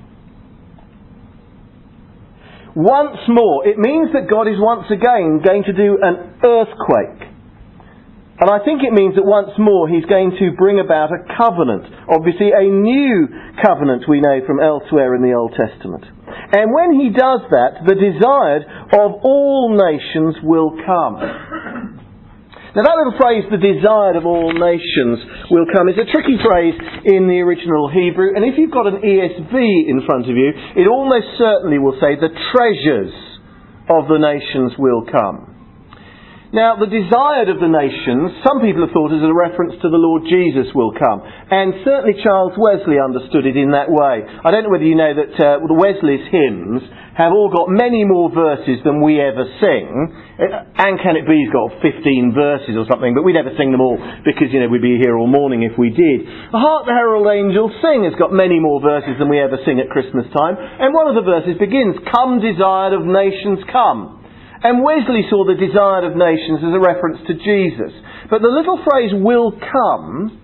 Once 2.76 3.24
more, 3.32 3.64
it 3.64 3.80
means 3.80 4.12
that 4.12 4.28
God 4.28 4.52
is 4.52 4.60
once 4.60 4.92
again 4.92 5.40
going 5.40 5.64
to 5.64 5.72
do 5.72 5.96
an 6.04 6.36
earthquake 6.44 7.29
and 8.40 8.48
I 8.48 8.64
think 8.64 8.80
it 8.88 8.96
means 8.96 9.20
that 9.20 9.28
once 9.28 9.52
more 9.60 9.92
he's 9.92 10.08
going 10.08 10.32
to 10.40 10.56
bring 10.56 10.80
about 10.80 11.12
a 11.12 11.28
covenant. 11.36 11.84
Obviously, 12.08 12.56
a 12.56 12.64
new 12.72 13.28
covenant 13.60 14.08
we 14.08 14.24
know 14.24 14.40
from 14.48 14.64
elsewhere 14.64 15.12
in 15.16 15.22
the 15.22 15.36
Old 15.36 15.52
Testament. 15.60 16.08
And 16.56 16.72
when 16.72 16.96
he 16.96 17.12
does 17.12 17.44
that, 17.52 17.84
the 17.84 18.00
desired 18.00 18.64
of 18.96 19.20
all 19.28 19.76
nations 19.76 20.40
will 20.40 20.72
come. 20.88 21.20
Now 22.80 22.86
that 22.86 22.96
little 23.02 23.18
phrase, 23.20 23.44
the 23.52 23.60
desired 23.60 24.16
of 24.16 24.24
all 24.24 24.56
nations 24.56 25.20
will 25.52 25.68
come, 25.76 25.90
is 25.90 26.00
a 26.00 26.08
tricky 26.08 26.38
phrase 26.40 26.78
in 27.12 27.28
the 27.28 27.42
original 27.42 27.92
Hebrew. 27.92 28.38
And 28.40 28.46
if 28.46 28.56
you've 28.56 28.72
got 28.72 28.88
an 28.88 29.02
ESV 29.02 29.58
in 29.90 30.06
front 30.06 30.30
of 30.30 30.38
you, 30.38 30.54
it 30.80 30.88
almost 30.88 31.28
certainly 31.36 31.82
will 31.82 31.98
say 32.00 32.16
the 32.16 32.32
treasures 32.56 33.12
of 33.90 34.08
the 34.08 34.22
nations 34.22 34.78
will 34.78 35.04
come. 35.10 35.49
Now, 36.50 36.82
the 36.82 36.90
desired 36.90 37.54
of 37.54 37.62
the 37.62 37.70
nations, 37.70 38.42
some 38.42 38.58
people 38.66 38.82
have 38.82 38.90
thought 38.90 39.14
as 39.14 39.22
a 39.22 39.30
reference 39.30 39.78
to 39.86 39.90
the 39.94 40.02
Lord 40.02 40.26
Jesus 40.26 40.66
will 40.74 40.90
come. 40.98 41.22
And 41.22 41.86
certainly 41.86 42.18
Charles 42.26 42.58
Wesley 42.58 42.98
understood 42.98 43.46
it 43.46 43.54
in 43.54 43.78
that 43.78 43.86
way. 43.86 44.26
I 44.26 44.50
don't 44.50 44.66
know 44.66 44.74
whether 44.74 44.90
you 44.90 44.98
know 44.98 45.14
that 45.14 45.34
uh, 45.38 45.62
the 45.62 45.78
Wesley's 45.78 46.26
hymns 46.34 46.82
have 47.14 47.38
all 47.38 47.54
got 47.54 47.70
many 47.70 48.02
more 48.02 48.34
verses 48.34 48.82
than 48.82 48.98
we 48.98 49.22
ever 49.22 49.46
sing. 49.62 49.86
Uh, 50.42 50.82
and 50.90 50.98
Can 50.98 51.22
It 51.22 51.30
Be's 51.30 51.54
got 51.54 51.86
15 51.86 52.34
verses 52.34 52.74
or 52.74 52.90
something, 52.90 53.14
but 53.14 53.22
we 53.22 53.38
never 53.38 53.54
sing 53.54 53.70
them 53.70 53.86
all 53.86 54.02
because, 54.26 54.50
you 54.50 54.58
know, 54.58 54.74
we'd 54.74 54.82
be 54.82 54.98
here 54.98 55.22
all 55.22 55.30
morning 55.30 55.62
if 55.62 55.78
we 55.78 55.94
did. 55.94 56.26
The 56.50 56.58
Hark 56.58 56.90
the 56.90 56.98
Herald 56.98 57.30
Angels 57.30 57.78
Sing 57.86 58.10
has 58.10 58.18
got 58.18 58.34
many 58.34 58.58
more 58.58 58.82
verses 58.82 59.22
than 59.22 59.30
we 59.30 59.38
ever 59.38 59.62
sing 59.70 59.78
at 59.78 59.94
Christmas 59.94 60.26
time. 60.34 60.58
And 60.58 60.98
one 60.98 61.06
of 61.06 61.14
the 61.14 61.28
verses 61.30 61.62
begins, 61.62 61.94
Come 62.10 62.42
desired 62.42 62.98
of 62.98 63.06
nations, 63.06 63.62
come. 63.70 64.19
And 64.64 64.84
Wesley 64.84 65.24
saw 65.30 65.48
the 65.48 65.56
desire 65.56 66.04
of 66.04 66.20
nations 66.20 66.60
as 66.60 66.76
a 66.76 66.84
reference 66.84 67.24
to 67.28 67.34
Jesus. 67.34 67.96
But 68.30 68.44
the 68.44 68.52
little 68.52 68.80
phrase 68.84 69.12
will 69.16 69.56
come 69.56 70.40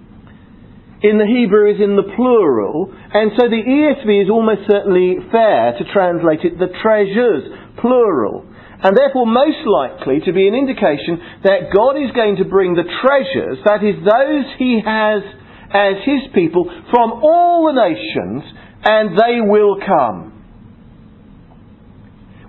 in 1.03 1.19
the 1.19 1.27
Hebrew 1.27 1.69
is 1.69 1.77
in 1.83 1.99
the 1.99 2.07
plural, 2.15 2.89
and 2.89 3.35
so 3.37 3.45
the 3.45 3.61
ESV 3.61 4.25
is 4.25 4.29
almost 4.31 4.65
certainly 4.71 5.19
fair 5.29 5.75
to 5.77 5.83
translate 5.91 6.41
it 6.47 6.57
the 6.57 6.71
treasures, 6.81 7.43
plural. 7.77 8.47
And 8.81 8.95
therefore 8.95 9.27
most 9.27 9.61
likely 9.67 10.23
to 10.25 10.31
be 10.33 10.47
an 10.47 10.55
indication 10.55 11.43
that 11.43 11.69
God 11.75 11.99
is 11.99 12.09
going 12.15 12.37
to 12.37 12.45
bring 12.45 12.73
the 12.73 12.87
treasures, 13.03 13.59
that 13.65 13.83
is 13.83 13.99
those 14.01 14.47
he 14.57 14.79
has 14.79 15.21
as 15.69 15.99
his 16.07 16.31
people, 16.33 16.65
from 16.89 17.19
all 17.21 17.67
the 17.67 17.75
nations, 17.75 18.43
and 18.85 19.17
they 19.17 19.43
will 19.43 19.77
come. 19.85 20.31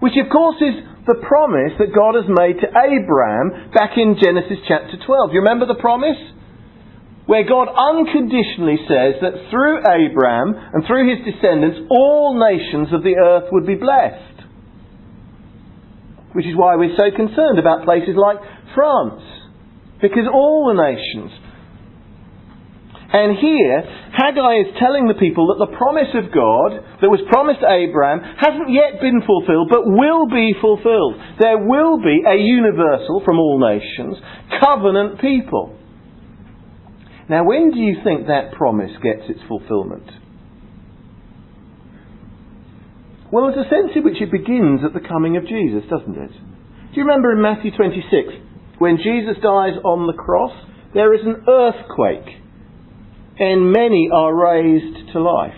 Which 0.00 0.14
of 0.22 0.30
course 0.30 0.62
is 0.62 0.95
the 1.06 1.22
promise 1.22 1.72
that 1.78 1.94
God 1.94 2.18
has 2.18 2.26
made 2.26 2.58
to 2.58 2.68
Abraham 2.68 3.70
back 3.70 3.94
in 3.94 4.18
Genesis 4.18 4.58
chapter 4.66 4.98
12. 4.98 5.30
You 5.32 5.40
remember 5.40 5.66
the 5.66 5.78
promise? 5.78 6.18
Where 7.26 7.46
God 7.46 7.70
unconditionally 7.70 8.78
says 8.86 9.18
that 9.22 9.50
through 9.50 9.82
Abraham 9.82 10.54
and 10.54 10.86
through 10.86 11.10
his 11.10 11.22
descendants, 11.26 11.78
all 11.90 12.38
nations 12.38 12.94
of 12.94 13.02
the 13.02 13.18
earth 13.18 13.50
would 13.50 13.66
be 13.66 13.74
blessed. 13.74 14.46
Which 16.34 16.46
is 16.46 16.54
why 16.54 16.76
we're 16.76 16.94
so 16.98 17.10
concerned 17.14 17.58
about 17.58 17.86
places 17.86 18.14
like 18.14 18.38
France. 18.74 19.22
Because 20.02 20.26
all 20.30 20.70
the 20.70 20.78
nations 20.78 21.32
and 23.16 23.32
here, 23.40 23.80
Haggai 24.12 24.68
is 24.68 24.76
telling 24.76 25.08
the 25.08 25.16
people 25.16 25.48
that 25.48 25.64
the 25.64 25.72
promise 25.72 26.12
of 26.12 26.28
God 26.28 27.00
that 27.00 27.08
was 27.08 27.24
promised 27.32 27.64
to 27.64 27.72
Abraham 27.72 28.20
hasn't 28.20 28.68
yet 28.68 29.00
been 29.00 29.24
fulfilled, 29.24 29.72
but 29.72 29.88
will 29.88 30.28
be 30.28 30.52
fulfilled. 30.60 31.16
There 31.40 31.64
will 31.64 31.96
be 31.96 32.20
a 32.28 32.36
universal, 32.36 33.24
from 33.24 33.40
all 33.40 33.56
nations, 33.56 34.20
covenant 34.60 35.16
people. 35.24 35.72
Now, 37.32 37.48
when 37.48 37.72
do 37.72 37.80
you 37.80 38.04
think 38.04 38.28
that 38.28 38.52
promise 38.52 38.92
gets 39.00 39.24
its 39.32 39.40
fulfillment? 39.48 40.04
Well, 43.32 43.48
there's 43.48 43.64
a 43.64 43.72
sense 43.72 43.96
in 43.96 44.04
which 44.04 44.20
it 44.20 44.30
begins 44.30 44.84
at 44.84 44.92
the 44.92 45.02
coming 45.02 45.40
of 45.40 45.48
Jesus, 45.48 45.88
doesn't 45.88 46.20
it? 46.20 46.32
Do 46.36 46.94
you 47.00 47.08
remember 47.08 47.32
in 47.32 47.40
Matthew 47.40 47.72
26, 47.72 48.76
when 48.76 49.00
Jesus 49.00 49.40
dies 49.40 49.74
on 49.82 50.04
the 50.04 50.12
cross, 50.20 50.52
there 50.92 51.16
is 51.16 51.24
an 51.24 51.48
earthquake 51.48 52.45
and 53.38 53.72
many 53.72 54.08
are 54.12 54.34
raised 54.34 55.12
to 55.12 55.20
life. 55.20 55.52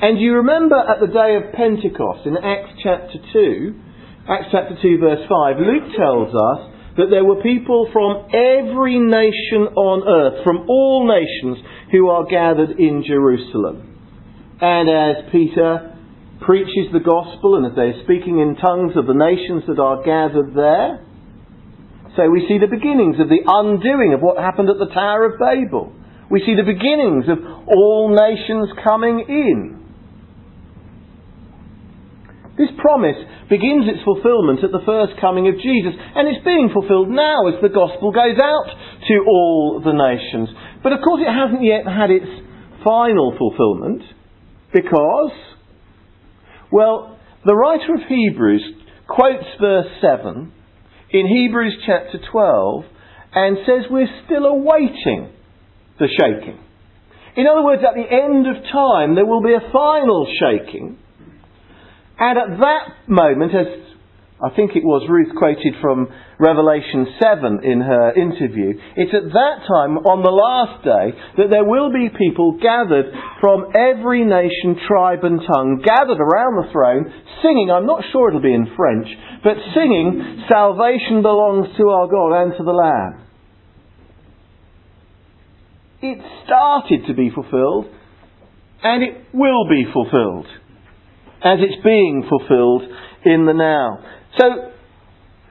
And 0.00 0.20
you 0.20 0.34
remember 0.34 0.76
at 0.76 1.00
the 1.00 1.06
day 1.06 1.36
of 1.36 1.54
Pentecost 1.54 2.26
in 2.26 2.36
Acts 2.36 2.76
chapter 2.82 3.18
2, 3.32 3.74
Acts 4.28 4.48
chapter 4.50 4.76
2 4.82 4.98
verse 4.98 5.24
5, 5.28 5.56
Luke 5.58 5.96
tells 5.96 6.34
us 6.34 6.74
that 6.96 7.10
there 7.10 7.24
were 7.24 7.42
people 7.42 7.88
from 7.92 8.26
every 8.30 8.98
nation 8.98 9.70
on 9.74 10.06
earth, 10.06 10.44
from 10.44 10.68
all 10.68 11.06
nations, 11.06 11.58
who 11.90 12.08
are 12.08 12.26
gathered 12.26 12.78
in 12.78 13.04
Jerusalem. 13.06 13.96
And 14.60 14.88
as 14.88 15.30
Peter 15.32 15.96
preaches 16.40 16.92
the 16.92 17.00
gospel 17.00 17.56
and 17.56 17.66
as 17.66 17.72
they're 17.74 18.02
speaking 18.04 18.38
in 18.38 18.56
tongues 18.56 18.96
of 18.96 19.06
the 19.06 19.14
nations 19.14 19.64
that 19.66 19.80
are 19.80 20.02
gathered 20.04 20.54
there, 20.54 21.00
so 22.16 22.30
we 22.30 22.46
see 22.46 22.58
the 22.58 22.70
beginnings 22.70 23.18
of 23.18 23.28
the 23.28 23.42
undoing 23.42 24.14
of 24.14 24.22
what 24.22 24.38
happened 24.38 24.70
at 24.70 24.78
the 24.78 24.92
Tower 24.94 25.26
of 25.26 25.38
Babel. 25.38 25.92
We 26.30 26.42
see 26.46 26.54
the 26.54 26.66
beginnings 26.66 27.26
of 27.26 27.42
all 27.66 28.14
nations 28.14 28.70
coming 28.82 29.24
in. 29.28 29.82
This 32.56 32.70
promise 32.78 33.18
begins 33.50 33.90
its 33.90 34.06
fulfillment 34.06 34.62
at 34.62 34.70
the 34.70 34.86
first 34.86 35.18
coming 35.20 35.50
of 35.50 35.58
Jesus, 35.58 35.90
and 35.98 36.30
it's 36.30 36.44
being 36.46 36.70
fulfilled 36.72 37.10
now 37.10 37.50
as 37.50 37.58
the 37.58 37.68
gospel 37.68 38.14
goes 38.14 38.38
out 38.38 38.70
to 39.10 39.14
all 39.26 39.82
the 39.82 39.92
nations. 39.92 40.54
But 40.82 40.94
of 40.94 41.02
course, 41.02 41.18
it 41.18 41.34
hasn't 41.34 41.66
yet 41.66 41.82
had 41.82 42.14
its 42.14 42.30
final 42.86 43.34
fulfillment 43.34 44.06
because, 44.72 45.34
well, 46.70 47.18
the 47.44 47.58
writer 47.58 47.94
of 47.98 48.06
Hebrews 48.06 48.62
quotes 49.08 49.50
verse 49.58 49.90
7 50.00 50.53
in 51.14 51.28
Hebrews 51.28 51.76
chapter 51.86 52.18
12 52.32 52.84
and 53.34 53.58
says 53.64 53.84
we're 53.88 54.10
still 54.26 54.46
awaiting 54.46 55.32
the 56.00 56.08
shaking. 56.08 56.58
In 57.36 57.46
other 57.46 57.62
words, 57.62 57.82
at 57.86 57.94
the 57.94 58.02
end 58.02 58.46
of 58.48 58.62
time, 58.72 59.14
there 59.14 59.24
will 59.24 59.42
be 59.42 59.54
a 59.54 59.70
final 59.72 60.26
shaking. 60.40 60.98
And 62.18 62.38
at 62.38 62.58
that 62.58 63.08
moment, 63.08 63.52
as 63.54 63.66
I 64.44 64.52
think 64.52 64.76
it 64.76 64.84
was 64.84 65.08
Ruth 65.08 65.32
quoted 65.40 65.72
from 65.80 66.04
Revelation 66.36 67.16
7 67.16 67.64
in 67.64 67.80
her 67.80 68.12
interview. 68.12 68.76
It's 68.92 69.16
at 69.16 69.32
that 69.32 69.56
time, 69.64 70.04
on 70.04 70.20
the 70.20 70.28
last 70.28 70.84
day, 70.84 71.16
that 71.40 71.48
there 71.48 71.64
will 71.64 71.88
be 71.88 72.12
people 72.12 72.60
gathered 72.60 73.08
from 73.40 73.72
every 73.72 74.20
nation, 74.20 74.76
tribe 74.84 75.24
and 75.24 75.40
tongue, 75.40 75.80
gathered 75.80 76.20
around 76.20 76.60
the 76.60 76.68
throne, 76.76 77.08
singing, 77.40 77.72
I'm 77.72 77.88
not 77.88 78.04
sure 78.12 78.28
it'll 78.28 78.44
be 78.44 78.52
in 78.52 78.68
French, 78.76 79.08
but 79.40 79.56
singing, 79.72 80.44
Salvation 80.52 81.24
belongs 81.24 81.72
to 81.80 81.88
our 81.88 82.08
God 82.12 82.44
and 82.44 82.52
to 82.60 82.64
the 82.68 82.76
Lamb. 82.76 83.24
It 86.04 86.20
started 86.44 87.08
to 87.08 87.14
be 87.16 87.32
fulfilled, 87.32 87.88
and 88.84 89.00
it 89.00 89.24
will 89.32 89.64
be 89.72 89.88
fulfilled, 89.88 90.52
as 91.40 91.64
it's 91.64 91.80
being 91.80 92.28
fulfilled 92.28 92.82
in 93.24 93.46
the 93.48 93.56
now. 93.56 94.04
So, 94.38 94.74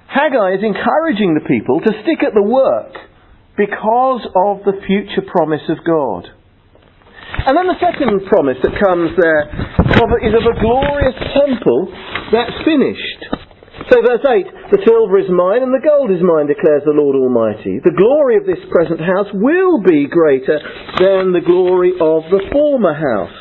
Haggai 0.08 0.60
is 0.60 0.64
encouraging 0.64 1.34
the 1.34 1.48
people 1.48 1.82
to 1.82 1.92
stick 2.04 2.22
at 2.22 2.36
the 2.38 2.44
work 2.46 2.94
because 3.58 4.22
of 4.30 4.62
the 4.66 4.78
future 4.86 5.26
promise 5.26 5.64
of 5.70 5.82
God. 5.86 6.30
And 7.34 7.58
then 7.58 7.66
the 7.66 7.82
second 7.82 8.30
promise 8.30 8.62
that 8.62 8.78
comes 8.78 9.10
there 9.18 9.44
is 10.22 10.34
of 10.38 10.46
a 10.46 10.56
glorious 10.62 11.18
temple 11.34 11.90
that's 12.30 12.58
finished. 12.62 13.22
So 13.90 14.00
verse 14.06 14.22
8, 14.22 14.70
the 14.72 14.82
silver 14.86 15.18
is 15.18 15.28
mine 15.34 15.66
and 15.66 15.74
the 15.74 15.82
gold 15.82 16.14
is 16.14 16.22
mine, 16.22 16.46
declares 16.46 16.86
the 16.86 16.96
Lord 16.96 17.18
Almighty. 17.18 17.82
The 17.82 17.98
glory 17.98 18.38
of 18.38 18.46
this 18.46 18.62
present 18.70 19.02
house 19.02 19.28
will 19.34 19.82
be 19.82 20.06
greater 20.08 20.62
than 21.02 21.34
the 21.34 21.44
glory 21.44 21.98
of 21.98 22.30
the 22.30 22.48
former 22.54 22.94
house. 22.94 23.38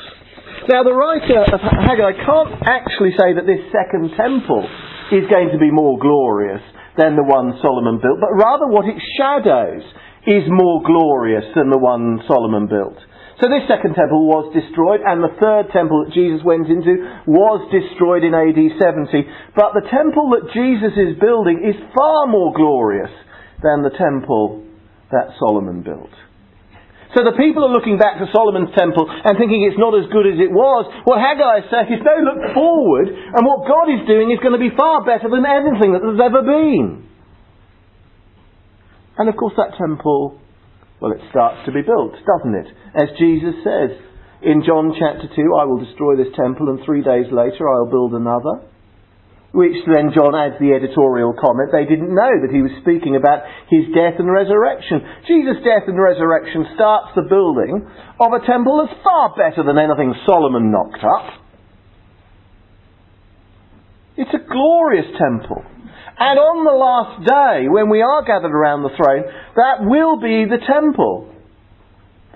Now 0.73 0.83
the 0.83 0.97
writer 0.97 1.47
of 1.53 1.61
Haggai 1.61 2.17
can't 2.25 2.53
actually 2.65 3.13
say 3.19 3.37
that 3.37 3.45
this 3.45 3.61
second 3.71 4.17
temple 4.17 4.67
is 5.13 5.29
going 5.29 5.53
to 5.53 5.61
be 5.61 5.71
more 5.71 6.01
glorious 6.01 6.65
than 6.97 7.17
the 7.17 7.25
one 7.25 7.57
Solomon 7.61 8.01
built, 8.01 8.21
but 8.21 8.33
rather 8.33 8.69
what 8.69 8.89
it 8.89 9.01
shadows 9.17 9.85
is 10.27 10.45
more 10.49 10.83
glorious 10.83 11.45
than 11.55 11.69
the 11.71 11.81
one 11.81 12.21
Solomon 12.27 12.69
built. 12.69 12.97
So 13.41 13.51
this 13.51 13.67
second 13.67 13.99
temple 13.99 14.29
was 14.29 14.55
destroyed, 14.55 15.03
and 15.03 15.19
the 15.19 15.35
third 15.43 15.73
temple 15.75 16.07
that 16.07 16.15
Jesus 16.15 16.47
went 16.47 16.71
into 16.71 16.95
was 17.27 17.59
destroyed 17.75 18.23
in 18.23 18.37
AD 18.37 18.61
70. 18.79 19.19
But 19.57 19.75
the 19.75 19.89
temple 19.91 20.31
that 20.39 20.55
Jesus 20.55 20.95
is 20.95 21.19
building 21.19 21.59
is 21.67 21.75
far 21.91 22.31
more 22.31 22.55
glorious 22.55 23.11
than 23.59 23.83
the 23.83 23.91
temple 23.99 24.63
that 25.11 25.35
Solomon 25.43 25.83
built. 25.83 26.13
So 27.13 27.25
the 27.25 27.37
people 27.37 27.69
are 27.69 27.73
looking 27.73 28.01
back 28.01 28.17
to 28.19 28.27
Solomon's 28.33 28.73
temple 28.73 29.05
and 29.05 29.37
thinking 29.37 29.69
it's 29.69 29.77
not 29.77 29.93
as 29.93 30.09
good 30.09 30.25
as 30.25 30.41
it 30.41 30.49
was. 30.49 30.89
What 31.05 31.21
Haggai 31.21 31.65
is 31.65 31.69
saying 31.69 31.93
is 31.93 32.01
look 32.01 32.57
forward, 32.57 33.13
and 33.13 33.43
what 33.45 33.69
God 33.69 33.93
is 33.93 34.09
doing 34.09 34.33
is 34.33 34.41
going 34.41 34.57
to 34.57 34.63
be 34.63 34.73
far 34.73 35.05
better 35.05 35.29
than 35.29 35.45
anything 35.45 35.93
that 35.93 36.01
there's 36.01 36.25
ever 36.25 36.41
been. 36.41 37.05
And 39.21 39.29
of 39.29 39.37
course 39.37 39.53
that 39.61 39.77
temple 39.77 40.41
well, 41.03 41.11
it 41.11 41.21
starts 41.31 41.67
to 41.67 41.73
be 41.73 41.83
built, 41.83 42.15
doesn't 42.15 42.55
it? 42.55 42.69
As 42.95 43.11
Jesus 43.19 43.59
says 43.67 43.91
in 44.41 44.63
John 44.63 44.95
chapter 44.95 45.27
2, 45.27 45.35
I 45.59 45.67
will 45.67 45.83
destroy 45.83 46.15
this 46.15 46.31
temple 46.39 46.71
and 46.71 46.79
three 46.87 47.03
days 47.03 47.27
later 47.35 47.67
I'll 47.67 47.91
build 47.91 48.15
another. 48.15 48.63
Which 49.53 49.77
then 49.85 50.17
John 50.17 50.33
adds 50.33 50.57
the 50.57 50.73
editorial 50.73 51.37
comment, 51.37 51.77
they 51.77 51.85
didn't 51.85 52.09
know 52.09 52.33
that 52.41 52.49
he 52.49 52.65
was 52.65 52.73
speaking 52.81 53.21
about 53.21 53.45
his 53.69 53.85
death 53.93 54.17
and 54.17 54.33
resurrection. 54.33 55.05
Jesus' 55.29 55.61
death 55.61 55.85
and 55.85 56.01
resurrection 56.01 56.73
starts 56.73 57.13
the 57.13 57.29
building 57.29 57.85
of 58.17 58.33
a 58.33 58.41
temple 58.49 58.81
that's 58.81 58.97
far 59.05 59.37
better 59.37 59.61
than 59.61 59.77
anything 59.77 60.17
Solomon 60.25 60.73
knocked 60.73 61.05
up. 61.05 61.43
It's 64.17 64.33
a 64.33 64.41
glorious 64.41 65.13
temple. 65.21 65.61
And 66.17 66.37
on 66.41 66.65
the 66.65 66.77
last 66.77 67.21
day, 67.25 67.69
when 67.69 67.89
we 67.89 68.01
are 68.01 68.25
gathered 68.25 68.53
around 68.53 68.85
the 68.85 68.97
throne, 68.97 69.25
that 69.57 69.85
will 69.85 70.17
be 70.17 70.49
the 70.49 70.65
temple. 70.65 71.29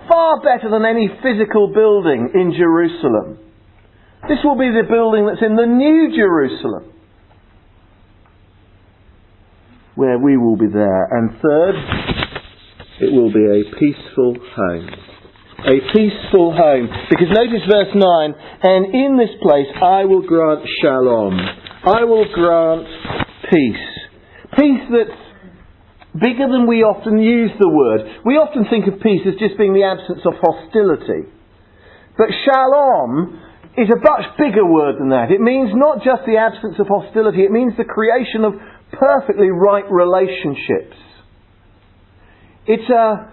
Far 0.08 0.40
better 0.44 0.68
than 0.68 0.84
any 0.84 1.08
physical 1.24 1.72
building 1.72 2.28
in 2.34 2.52
Jerusalem. 2.52 3.40
This 4.28 4.40
will 4.44 4.58
be 4.58 4.68
the 4.68 4.88
building 4.88 5.24
that's 5.24 5.44
in 5.44 5.56
the 5.56 5.68
New 5.68 6.12
Jerusalem. 6.12 6.95
Where 9.96 10.18
we 10.18 10.36
will 10.36 10.56
be 10.56 10.68
there. 10.68 11.08
And 11.10 11.40
third, 11.40 11.74
it 13.00 13.12
will 13.12 13.32
be 13.32 13.44
a 13.44 13.64
peaceful 13.76 14.36
home. 14.54 14.88
A 15.66 15.76
peaceful 15.92 16.52
home. 16.52 16.88
Because 17.10 17.28
notice 17.32 17.64
verse 17.64 17.92
9, 17.92 18.34
and 18.62 18.94
in 18.94 19.16
this 19.16 19.34
place 19.42 19.66
I 19.82 20.04
will 20.04 20.22
grant 20.22 20.68
shalom. 20.80 21.40
I 21.84 22.04
will 22.04 22.28
grant 22.32 22.86
peace. 23.50 23.88
Peace 24.56 24.84
that's 24.92 25.20
bigger 26.16 26.48
than 26.48 26.66
we 26.68 26.84
often 26.84 27.18
use 27.20 27.52
the 27.58 27.68
word. 27.68 28.24
We 28.24 28.36
often 28.36 28.64
think 28.68 28.88
of 28.88 29.00
peace 29.00 29.24
as 29.28 29.40
just 29.40 29.56
being 29.58 29.72
the 29.72 29.84
absence 29.84 30.20
of 30.24 30.36
hostility. 30.40 31.28
But 32.16 32.32
shalom 32.44 33.40
is 33.76 33.92
a 33.92 34.00
much 34.00 34.24
bigger 34.40 34.64
word 34.64 34.96
than 34.96 35.12
that. 35.12 35.28
It 35.28 35.40
means 35.40 35.72
not 35.76 36.00
just 36.00 36.24
the 36.24 36.40
absence 36.40 36.80
of 36.80 36.88
hostility, 36.88 37.44
it 37.44 37.52
means 37.52 37.76
the 37.76 37.84
creation 37.84 38.44
of 38.44 38.56
perfectly 38.92 39.50
right 39.50 39.84
relationships. 39.90 40.96
It's 42.66 42.90
a, 42.90 43.32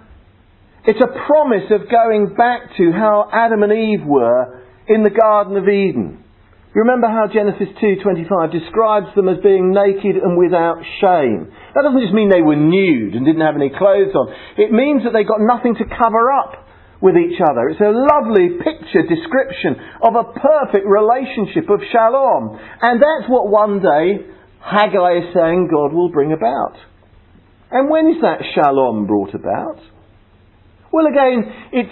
it's 0.86 1.02
a 1.02 1.26
promise 1.26 1.72
of 1.72 1.90
going 1.90 2.36
back 2.36 2.76
to 2.78 2.92
how 2.92 3.30
Adam 3.32 3.64
and 3.64 3.72
Eve 3.72 4.06
were 4.06 4.62
in 4.88 5.04
the 5.04 5.10
Garden 5.10 5.58
of 5.58 5.68
Eden. 5.68 6.24
You 6.74 6.82
remember 6.82 7.06
how 7.06 7.30
Genesis 7.30 7.70
2:25 7.78 8.52
describes 8.52 9.14
them 9.14 9.30
as 9.30 9.38
being 9.46 9.72
naked 9.72 10.18
and 10.18 10.38
without 10.38 10.82
shame. 11.00 11.54
That 11.76 11.84
doesn't 11.86 12.02
just 12.02 12.14
mean 12.14 12.30
they 12.30 12.42
were 12.42 12.58
nude 12.58 13.14
and 13.14 13.26
didn't 13.26 13.46
have 13.46 13.56
any 13.56 13.70
clothes 13.70 14.14
on. 14.16 14.34
It 14.58 14.72
means 14.72 15.04
that 15.06 15.14
they 15.14 15.24
got 15.24 15.38
nothing 15.40 15.76
to 15.76 15.86
cover 15.86 16.34
up 16.34 16.66
with 17.00 17.14
each 17.16 17.38
other. 17.38 17.70
It's 17.70 17.82
a 17.82 17.94
lovely 17.94 18.58
picture 18.58 19.06
description 19.06 19.78
of 20.02 20.16
a 20.16 20.34
perfect 20.34 20.88
relationship 20.88 21.70
of 21.70 21.80
shalom. 21.92 22.58
And 22.82 22.98
that's 22.98 23.30
what 23.30 23.50
one 23.54 23.78
day 23.78 24.26
Haggai 24.64 25.20
is 25.20 25.34
saying 25.36 25.68
God 25.70 25.94
will 25.94 26.10
bring 26.10 26.32
about. 26.32 26.76
And 27.70 27.90
when 27.90 28.08
is 28.08 28.22
that 28.22 28.40
shalom 28.56 29.08
brought 29.08 29.36
about? 29.36 29.80
Well, 30.92 31.06
again, 31.08 31.52
it's 31.74 31.92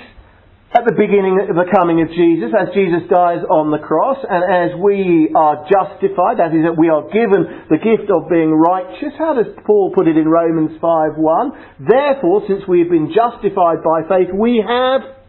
at 0.72 0.88
the 0.88 0.96
beginning 0.96 1.36
of 1.52 1.56
the 1.60 1.68
coming 1.68 2.00
of 2.00 2.08
Jesus, 2.16 2.56
as 2.56 2.72
Jesus 2.72 3.04
dies 3.12 3.44
on 3.44 3.76
the 3.76 3.84
cross, 3.84 4.24
and 4.24 4.40
as 4.40 4.72
we 4.80 5.28
are 5.36 5.68
justified, 5.68 6.40
that 6.40 6.56
is, 6.56 6.64
that 6.64 6.80
we 6.80 6.88
are 6.88 7.04
given 7.12 7.68
the 7.68 7.76
gift 7.76 8.08
of 8.08 8.32
being 8.32 8.56
righteous. 8.56 9.12
How 9.20 9.36
does 9.36 9.52
Paul 9.68 9.92
put 9.92 10.08
it 10.08 10.16
in 10.16 10.30
Romans 10.32 10.80
5:1? 10.80 11.52
Therefore, 11.84 12.48
since 12.48 12.64
we 12.72 12.80
have 12.80 12.90
been 12.90 13.12
justified 13.12 13.84
by 13.84 14.08
faith, 14.08 14.32
we 14.32 14.64
have. 14.64 15.21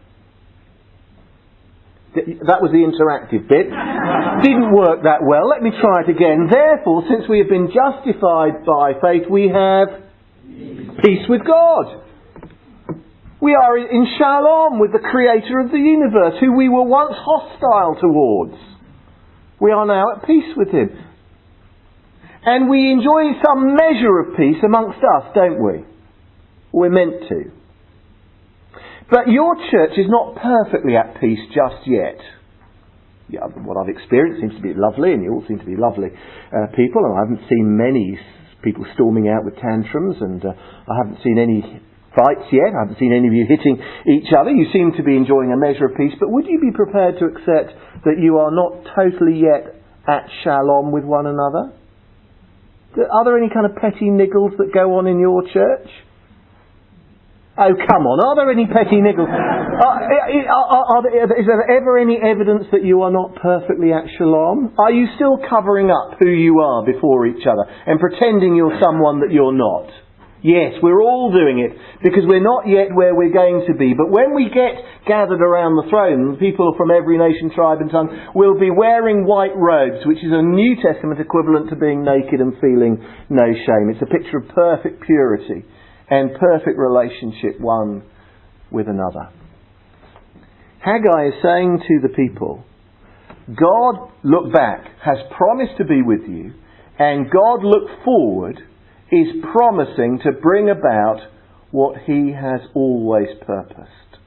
That 2.15 2.61
was 2.61 2.69
the 2.77 2.85
interactive 2.85 3.49
bit. 3.49 3.73
Didn't 4.45 4.77
work 4.77 5.09
that 5.09 5.25
well. 5.25 5.49
Let 5.49 5.65
me 5.65 5.73
try 5.73 6.05
it 6.05 6.13
again. 6.13 6.45
Therefore, 6.53 7.09
since 7.09 7.25
we 7.25 7.41
have 7.41 7.49
been 7.49 7.73
justified 7.73 8.69
by 8.69 9.01
faith, 9.01 9.25
we 9.33 9.49
have 9.49 9.89
peace 11.01 11.25
with 11.29 11.41
God. 11.49 12.05
We 13.41 13.57
are 13.57 13.79
in 13.81 14.07
shalom 14.21 14.79
with 14.79 14.93
the 14.93 15.01
creator 15.01 15.59
of 15.65 15.73
the 15.73 15.81
universe, 15.81 16.37
who 16.39 16.53
we 16.53 16.69
were 16.69 16.85
once 16.85 17.17
hostile 17.17 17.97
towards. 17.97 18.61
We 19.59 19.73
are 19.73 19.87
now 19.87 20.13
at 20.13 20.27
peace 20.27 20.53
with 20.55 20.69
him. 20.69 20.93
And 22.45 22.69
we 22.69 22.93
enjoy 22.93 23.41
some 23.41 23.75
measure 23.75 24.21
of 24.21 24.37
peace 24.37 24.61
amongst 24.63 24.99
us, 24.99 25.33
don't 25.35 25.65
we? 25.65 25.85
We're 26.73 26.91
meant 26.91 27.29
to. 27.31 27.62
But 29.13 29.29
your 29.29 29.53
church 29.69 29.93
is 30.01 30.09
not 30.09 30.41
perfectly 30.41 30.97
at 30.97 31.21
peace 31.21 31.45
just 31.53 31.85
yet. 31.85 32.17
Yeah, 33.29 33.45
what 33.61 33.77
I've 33.77 33.93
experienced 33.93 34.41
seems 34.41 34.57
to 34.57 34.65
be 34.65 34.73
lovely, 34.73 35.13
and 35.13 35.21
you 35.21 35.37
all 35.37 35.45
seem 35.45 35.61
to 35.61 35.69
be 35.69 35.77
lovely 35.77 36.09
uh, 36.09 36.73
people, 36.73 37.05
and 37.05 37.13
I 37.13 37.21
haven't 37.29 37.45
seen 37.45 37.77
many 37.77 38.17
people 38.65 38.89
storming 38.97 39.29
out 39.29 39.45
with 39.45 39.61
tantrums, 39.61 40.17
and 40.17 40.41
uh, 40.41 40.57
I 40.57 40.95
haven't 40.97 41.21
seen 41.21 41.37
any 41.37 41.61
fights 42.17 42.49
yet. 42.57 42.73
I 42.73 42.89
haven't 42.89 42.97
seen 42.97 43.13
any 43.13 43.29
of 43.29 43.37
you 43.37 43.45
hitting 43.45 43.77
each 44.09 44.33
other. 44.33 44.49
You 44.49 44.73
seem 44.73 44.97
to 44.97 45.05
be 45.05 45.13
enjoying 45.13 45.53
a 45.53 45.61
measure 45.61 45.93
of 45.93 45.97
peace, 45.97 46.17
but 46.17 46.33
would 46.33 46.49
you 46.49 46.57
be 46.57 46.73
prepared 46.73 47.21
to 47.21 47.29
accept 47.29 47.77
that 48.09 48.17
you 48.17 48.41
are 48.41 48.49
not 48.51 48.81
totally 48.97 49.37
yet 49.37 49.77
at 50.09 50.25
shalom 50.41 50.89
with 50.89 51.05
one 51.05 51.29
another? 51.29 51.77
Are 52.97 53.25
there 53.29 53.37
any 53.37 53.53
kind 53.53 53.69
of 53.69 53.77
petty 53.77 54.09
niggles 54.09 54.57
that 54.57 54.73
go 54.73 54.97
on 54.97 55.07
in 55.07 55.21
your 55.21 55.45
church? 55.53 55.89
Oh, 57.53 57.77
come 57.77 58.09
on. 58.09 58.17
Are 58.25 58.33
there 58.33 58.49
any 58.49 58.65
petty 58.65 58.97
niggles? 58.97 59.29
Uh, 59.29 59.85
are, 59.85 60.69
are, 60.73 60.85
are, 60.89 61.05
is 61.37 61.45
there 61.45 61.69
ever 61.69 62.01
any 62.01 62.17
evidence 62.17 62.65
that 62.73 62.81
you 62.81 63.05
are 63.05 63.13
not 63.13 63.37
perfectly 63.45 63.93
at 63.93 64.09
shalom? 64.17 64.73
Are 64.81 64.89
you 64.89 65.05
still 65.21 65.37
covering 65.53 65.93
up 65.93 66.17
who 66.17 66.33
you 66.33 66.65
are 66.65 66.81
before 66.81 67.29
each 67.29 67.45
other 67.45 67.69
and 67.69 68.01
pretending 68.01 68.57
you're 68.57 68.81
someone 68.81 69.21
that 69.21 69.37
you're 69.37 69.53
not? 69.53 69.93
Yes, 70.41 70.81
we're 70.81 71.05
all 71.05 71.29
doing 71.29 71.61
it 71.61 71.77
because 72.01 72.25
we're 72.25 72.43
not 72.43 72.65
yet 72.65 72.89
where 72.97 73.13
we're 73.13 73.37
going 73.37 73.69
to 73.69 73.77
be. 73.77 73.93
But 73.93 74.09
when 74.09 74.33
we 74.33 74.49
get 74.49 74.73
gathered 75.05 75.45
around 75.45 75.77
the 75.77 75.93
throne, 75.93 76.41
people 76.41 76.73
from 76.81 76.89
every 76.89 77.21
nation, 77.21 77.53
tribe 77.53 77.85
and 77.85 77.93
tongue 77.93 78.33
will 78.35 78.57
be 78.59 78.73
wearing 78.73 79.29
white 79.29 79.55
robes, 79.55 80.09
which 80.09 80.25
is 80.25 80.33
a 80.33 80.41
New 80.41 80.81
Testament 80.81 81.21
equivalent 81.21 81.69
to 81.69 81.77
being 81.77 82.01
naked 82.01 82.41
and 82.41 82.57
feeling 82.65 82.97
no 83.29 83.45
shame. 83.45 83.93
It's 83.93 84.03
a 84.03 84.09
picture 84.09 84.41
of 84.41 84.49
perfect 84.57 85.05
purity 85.05 85.69
and 86.13 86.39
perfect 86.39 86.77
relationship 86.77 87.59
one 87.59 88.03
with 88.71 88.87
another. 88.87 89.31
Haggai 90.85 91.29
is 91.29 91.35
saying 91.43 91.83
to 91.89 92.07
the 92.07 92.15
people, 92.15 92.65
God, 93.49 94.11
look 94.23 94.53
back, 94.53 94.85
has 95.03 95.17
promised 95.35 95.79
to 95.79 95.85
be 95.85 96.03
with 96.03 96.21
you, 96.29 96.53
and 96.99 97.31
God, 97.31 97.65
look 97.65 98.05
forward, 98.05 98.59
is 99.11 99.29
promising 99.55 100.21
to 100.25 100.33
bring 100.33 100.69
about 100.69 101.21
what 101.71 101.97
he 102.05 102.33
has 102.33 102.61
always 102.75 103.29
purposed. 103.47 104.21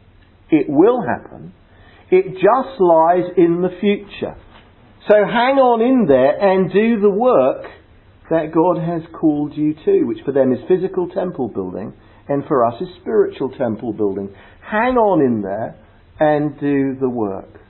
It 0.49 0.65
will 0.67 1.03
happen. 1.05 1.53
It 2.09 2.33
just 2.33 2.81
lies 2.81 3.29
in 3.37 3.61
the 3.61 3.77
future. 3.79 4.35
So 5.07 5.17
hang 5.17 5.57
on 5.57 5.81
in 5.81 6.07
there 6.07 6.35
and 6.41 6.73
do 6.73 6.99
the 6.99 7.11
work 7.11 7.65
that 8.29 8.51
God 8.53 8.77
has 8.77 9.01
called 9.19 9.53
you 9.55 9.73
to, 9.85 10.03
which 10.05 10.19
for 10.25 10.31
them 10.31 10.51
is 10.51 10.59
physical 10.67 11.09
temple 11.09 11.49
building 11.49 11.93
and 12.27 12.43
for 12.47 12.65
us 12.65 12.73
is 12.81 12.87
spiritual 13.01 13.49
temple 13.51 13.93
building. 13.93 14.33
Hang 14.61 14.97
on 14.97 15.21
in 15.21 15.41
there 15.41 15.75
and 16.19 16.59
do 16.59 16.95
the 16.99 17.09
work. 17.09 17.61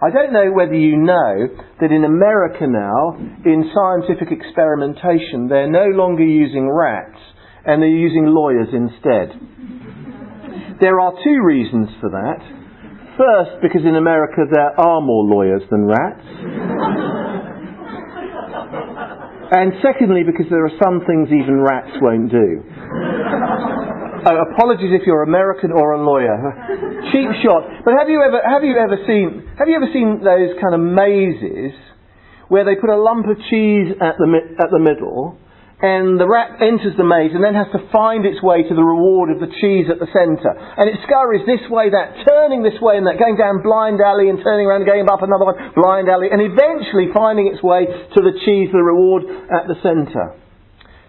I 0.00 0.10
don't 0.10 0.32
know 0.32 0.52
whether 0.52 0.74
you 0.74 0.96
know 0.96 1.48
that 1.80 1.90
in 1.90 2.04
America 2.04 2.66
now, 2.68 3.18
in 3.44 3.70
scientific 3.74 4.30
experimentation, 4.30 5.48
they're 5.48 5.70
no 5.70 5.86
longer 5.90 6.22
using 6.22 6.70
rats 6.70 7.18
and 7.66 7.82
they're 7.82 7.88
using 7.88 8.26
lawyers 8.26 8.68
instead. 8.72 9.34
There 10.80 11.00
are 11.00 11.12
two 11.24 11.42
reasons 11.44 11.88
for 12.00 12.10
that. 12.10 12.38
First, 13.18 13.62
because 13.62 13.82
in 13.84 13.96
America 13.96 14.46
there 14.48 14.78
are 14.78 15.00
more 15.00 15.24
lawyers 15.24 15.62
than 15.68 15.84
rats. 15.86 17.17
And 19.50 19.72
secondly, 19.82 20.22
because 20.24 20.46
there 20.50 20.64
are 20.64 20.76
some 20.82 21.00
things 21.06 21.28
even 21.28 21.60
rats 21.60 21.92
won't 22.00 22.30
do. 22.30 22.62
Oh, 24.18 24.34
apologies 24.52 24.90
if 24.90 25.06
you're 25.06 25.22
American 25.22 25.70
or 25.70 25.92
a 25.92 26.02
lawyer. 26.02 26.34
Cheap 27.12 27.30
shot. 27.40 27.62
But 27.84 27.94
have 27.96 28.08
you 28.08 28.20
ever 28.20 28.42
have 28.42 28.64
you 28.64 28.74
ever 28.76 28.98
seen 29.06 29.46
have 29.56 29.68
you 29.68 29.76
ever 29.76 29.86
seen 29.92 30.18
those 30.18 30.58
kind 30.58 30.74
of 30.74 30.80
mazes 30.82 31.72
where 32.48 32.64
they 32.64 32.74
put 32.74 32.90
a 32.90 32.98
lump 32.98 33.26
of 33.30 33.38
cheese 33.48 33.94
at 34.02 34.18
the 34.18 34.26
at 34.58 34.70
the 34.74 34.80
middle 34.80 35.38
and 35.78 36.18
the 36.18 36.26
rat 36.26 36.58
enters 36.58 36.98
the 36.98 37.06
maze 37.06 37.30
and 37.30 37.42
then 37.42 37.54
has 37.54 37.70
to 37.70 37.86
find 37.94 38.26
its 38.26 38.42
way 38.42 38.66
to 38.66 38.74
the 38.74 38.82
reward 38.82 39.30
of 39.30 39.38
the 39.38 39.46
cheese 39.62 39.86
at 39.86 40.02
the 40.02 40.10
centre. 40.10 40.50
And 40.50 40.90
it 40.90 40.98
scurries 41.06 41.46
this 41.46 41.62
way, 41.70 41.94
that, 41.94 42.26
turning 42.26 42.66
this 42.66 42.82
way 42.82 42.98
and 42.98 43.06
that, 43.06 43.22
going 43.22 43.38
down 43.38 43.62
blind 43.62 44.02
alley 44.02 44.26
and 44.26 44.42
turning 44.42 44.66
around 44.66 44.90
going 44.90 45.06
up 45.06 45.22
another 45.22 45.46
one, 45.46 45.58
blind 45.78 46.10
alley, 46.10 46.34
and 46.34 46.42
eventually 46.42 47.14
finding 47.14 47.46
its 47.46 47.62
way 47.62 47.86
to 47.86 48.20
the 48.26 48.34
cheese, 48.42 48.74
the 48.74 48.82
reward 48.82 49.22
at 49.54 49.70
the 49.70 49.78
centre. 49.78 50.34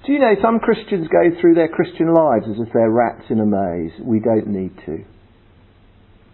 Do 0.05 0.13
you 0.13 0.21
know 0.21 0.37
some 0.37 0.61
Christians 0.61 1.09
go 1.09 1.33
through 1.41 1.57
their 1.57 1.73
Christian 1.73 2.13
lives 2.13 2.45
as 2.45 2.61
if 2.61 2.69
they're 2.69 2.93
rats 2.93 3.25
in 3.33 3.41
a 3.41 3.49
maze? 3.49 3.93
We 4.05 4.21
don't 4.21 4.53
need 4.53 4.77
to. 4.85 5.01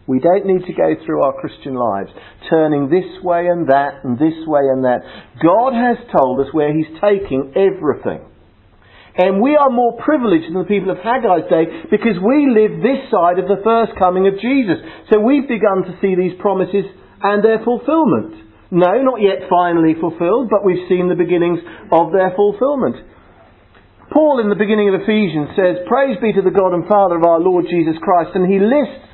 We 0.08 0.20
don't 0.20 0.46
need 0.46 0.66
to 0.66 0.74
go 0.74 0.94
through 1.02 1.24
our 1.24 1.34
Christian 1.42 1.74
lives 1.74 2.14
turning 2.50 2.90
this 2.90 3.10
way 3.24 3.48
and 3.48 3.70
that 3.70 4.06
and 4.06 4.18
this 4.18 4.38
way 4.46 4.62
and 4.70 4.86
that. 4.86 5.02
God 5.42 5.74
has 5.74 5.98
told 6.14 6.40
us 6.46 6.54
where 6.54 6.70
He's 6.70 6.94
taking 7.02 7.54
everything. 7.58 8.22
And 9.18 9.42
we 9.42 9.56
are 9.56 9.72
more 9.72 9.98
privileged 10.04 10.52
than 10.52 10.60
the 10.60 10.68
people 10.68 10.92
of 10.92 11.00
Haggai's 11.00 11.48
day 11.48 11.88
because 11.90 12.20
we 12.20 12.52
live 12.52 12.84
this 12.84 13.08
side 13.08 13.40
of 13.40 13.48
the 13.48 13.64
first 13.64 13.96
coming 13.98 14.28
of 14.28 14.36
Jesus. 14.44 14.78
So 15.10 15.24
we've 15.24 15.48
begun 15.48 15.88
to 15.88 15.98
see 16.04 16.14
these 16.14 16.36
promises 16.38 16.84
and 17.24 17.40
their 17.40 17.64
fulfillment. 17.64 18.46
No, 18.76 18.92
not 19.02 19.24
yet 19.24 19.48
finally 19.48 19.96
fulfilled, 19.96 20.52
but 20.52 20.68
we've 20.68 20.90
seen 20.92 21.08
the 21.08 21.16
beginnings 21.16 21.64
of 21.96 22.12
their 22.12 22.36
fulfillment. 22.36 23.00
Paul 24.12 24.44
in 24.44 24.52
the 24.52 24.60
beginning 24.60 24.92
of 24.92 25.00
Ephesians 25.02 25.56
says, 25.56 25.88
Praise 25.88 26.20
be 26.20 26.36
to 26.36 26.44
the 26.44 26.54
God 26.54 26.76
and 26.76 26.84
Father 26.84 27.16
of 27.16 27.24
our 27.24 27.40
Lord 27.40 27.66
Jesus 27.72 27.96
Christ, 28.04 28.36
and 28.36 28.52
he 28.52 28.60
lists 28.60 29.05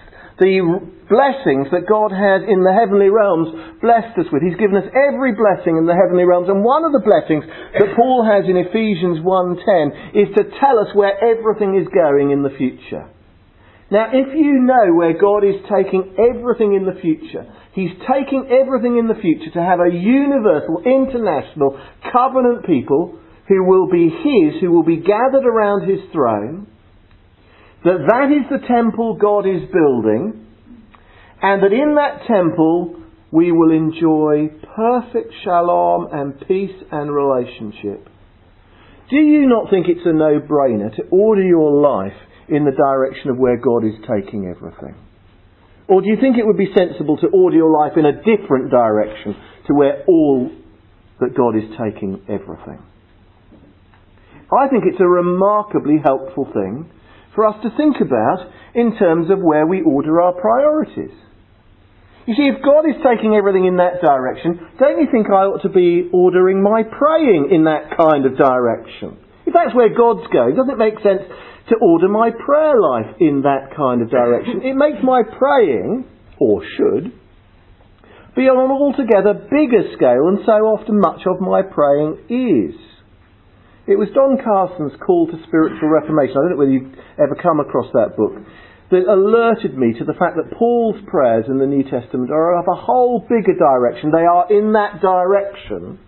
the 0.42 0.58
blessings 1.06 1.70
that 1.70 1.86
God 1.86 2.10
has 2.10 2.42
in 2.50 2.66
the 2.66 2.74
heavenly 2.74 3.14
realms 3.14 3.78
blessed 3.78 4.18
us 4.18 4.26
with. 4.34 4.42
He's 4.42 4.58
given 4.58 4.82
us 4.82 4.90
every 4.90 5.38
blessing 5.38 5.78
in 5.78 5.86
the 5.86 5.94
heavenly 5.94 6.26
realms, 6.26 6.50
and 6.50 6.66
one 6.66 6.82
of 6.82 6.98
the 6.98 7.06
blessings 7.06 7.46
that 7.46 7.94
Paul 7.94 8.26
has 8.26 8.50
in 8.50 8.58
Ephesians 8.58 9.22
1:10 9.22 10.18
is 10.18 10.34
to 10.34 10.50
tell 10.58 10.82
us 10.82 10.90
where 10.98 11.14
everything 11.14 11.78
is 11.78 11.88
going 11.94 12.34
in 12.34 12.42
the 12.42 12.58
future. 12.58 13.06
Now, 13.92 14.10
if 14.10 14.34
you 14.34 14.66
know 14.66 14.96
where 14.98 15.14
God 15.14 15.44
is 15.44 15.62
taking 15.70 16.16
everything 16.18 16.74
in 16.74 16.90
the 16.90 16.96
future, 16.96 17.46
He's 17.74 17.92
taking 18.10 18.50
everything 18.50 18.98
in 18.98 19.08
the 19.08 19.16
future 19.16 19.52
to 19.52 19.62
have 19.62 19.80
a 19.80 19.94
universal, 19.94 20.82
international, 20.84 21.78
covenant 22.12 22.66
people 22.66 23.20
who 23.48 23.64
will 23.64 23.88
be 23.90 24.10
his, 24.10 24.62
who 24.62 24.72
will 24.72 24.84
be 24.84 24.98
gathered 24.98 25.46
around 25.46 25.88
his 25.88 26.00
throne, 26.12 26.68
that 27.84 28.06
that 28.08 28.30
is 28.30 28.46
the 28.50 28.66
temple 28.68 29.18
God 29.20 29.46
is 29.48 29.62
building, 29.72 30.46
and 31.42 31.64
that 31.64 31.74
in 31.74 31.96
that 31.96 32.28
temple 32.28 33.02
we 33.32 33.52
will 33.52 33.72
enjoy 33.72 34.50
perfect 34.76 35.34
shalom 35.44 36.10
and 36.12 36.40
peace 36.48 36.76
and 36.92 37.10
relationship. 37.10 38.08
Do 39.10 39.18
you 39.18 39.48
not 39.48 39.70
think 39.70 39.88
it's 39.88 40.06
a 40.06 40.14
no-brainer 40.14 40.96
to 40.96 41.04
order 41.12 41.44
your 41.44 41.82
life 41.82 42.18
in 42.48 42.66
the 42.66 42.72
direction 42.72 43.32
of 43.32 43.38
where 43.38 43.58
God 43.58 43.86
is 43.86 43.96
taking 44.08 44.46
everything? 44.46 44.96
Or 45.88 46.02
do 46.02 46.08
you 46.08 46.18
think 46.22 46.38
it 46.38 46.46
would 46.46 46.58
be 46.58 46.72
sensible 46.76 47.18
to 47.18 47.28
order 47.34 47.58
your 47.58 47.72
life 47.72 47.98
in 47.98 48.06
a 48.06 48.14
different 48.14 48.72
direction 48.72 49.36
to 49.68 49.74
where 49.74 50.04
all 50.08 50.52
that 51.20 51.36
God 51.36 51.58
is 51.58 51.68
taking 51.76 52.22
everything? 52.30 52.80
I 54.52 54.68
think 54.68 54.84
it's 54.86 55.00
a 55.00 55.08
remarkably 55.08 55.98
helpful 56.04 56.46
thing 56.54 56.90
for 57.36 57.48
us 57.48 57.56
to 57.64 57.70
think 57.78 57.98
about 58.02 58.52
in 58.76 58.98
terms 58.98 59.30
of 59.30 59.40
where 59.40 59.66
we 59.66 59.82
order 59.82 60.22
our 60.22 60.34
priorities. 60.34 61.16
You 62.28 62.36
see, 62.36 62.48
if 62.54 62.62
God 62.62 62.86
is 62.86 63.02
taking 63.02 63.34
everything 63.36 63.66
in 63.66 63.78
that 63.78 64.00
direction, 64.00 64.62
don't 64.78 65.02
you 65.02 65.08
think 65.12 65.28
I 65.28 65.50
ought 65.50 65.64
to 65.64 65.74
be 65.74 66.10
ordering 66.14 66.62
my 66.62 66.84
praying 66.84 67.50
in 67.52 67.66
that 67.66 67.98
kind 67.98 68.26
of 68.26 68.38
direction? 68.38 69.18
If 69.46 69.54
that's 69.54 69.74
where 69.74 69.90
God's 69.90 70.30
going, 70.32 70.56
doesn't 70.56 70.70
it 70.70 70.78
make 70.78 71.02
sense 71.02 71.26
to 71.70 71.76
order 71.82 72.08
my 72.08 72.30
prayer 72.30 72.78
life 72.78 73.18
in 73.20 73.42
that 73.42 73.74
kind 73.76 74.02
of 74.02 74.12
direction? 74.12 74.62
It 74.62 74.78
makes 74.78 75.02
my 75.02 75.24
praying, 75.26 76.06
or 76.38 76.62
should, 76.78 77.12
be 78.36 78.48
on 78.48 78.70
an 78.70 78.72
altogether 78.72 79.34
bigger 79.50 79.92
scale 79.98 80.30
than 80.30 80.46
so 80.46 80.72
often 80.72 81.02
much 81.02 81.26
of 81.26 81.42
my 81.42 81.66
praying 81.66 82.22
is. 82.30 82.91
It 83.92 84.00
was 84.00 84.08
Don 84.16 84.40
Carson's 84.40 84.96
Call 85.04 85.28
to 85.28 85.36
Spiritual 85.52 85.92
Reformation. 85.92 86.40
I 86.40 86.48
don't 86.48 86.56
know 86.56 86.64
whether 86.64 86.72
you've 86.72 86.96
ever 87.20 87.36
come 87.36 87.60
across 87.60 87.92
that 87.92 88.16
book. 88.16 88.40
That 88.88 89.04
alerted 89.04 89.76
me 89.76 89.92
to 90.00 90.08
the 90.08 90.16
fact 90.16 90.40
that 90.40 90.56
Paul's 90.56 90.96
prayers 91.12 91.52
in 91.52 91.60
the 91.60 91.68
New 91.68 91.84
Testament 91.84 92.32
are 92.32 92.56
of 92.56 92.72
a 92.72 92.80
whole 92.80 93.20
bigger 93.20 93.52
direction. 93.52 94.16
They 94.16 94.24
are 94.24 94.48
in 94.48 94.72
that 94.80 95.04
direction 95.04 96.00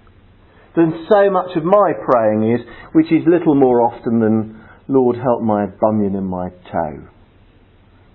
than 0.79 1.07
so 1.11 1.27
much 1.27 1.59
of 1.59 1.67
my 1.67 1.91
praying 2.07 2.55
is, 2.55 2.63
which 2.95 3.11
is 3.11 3.27
little 3.27 3.55
more 3.55 3.83
often 3.83 4.23
than, 4.23 4.63
Lord, 4.87 5.19
help 5.19 5.43
my 5.43 5.67
bunion 5.67 6.15
and 6.15 6.27
my 6.27 6.55
toe. 6.71 7.03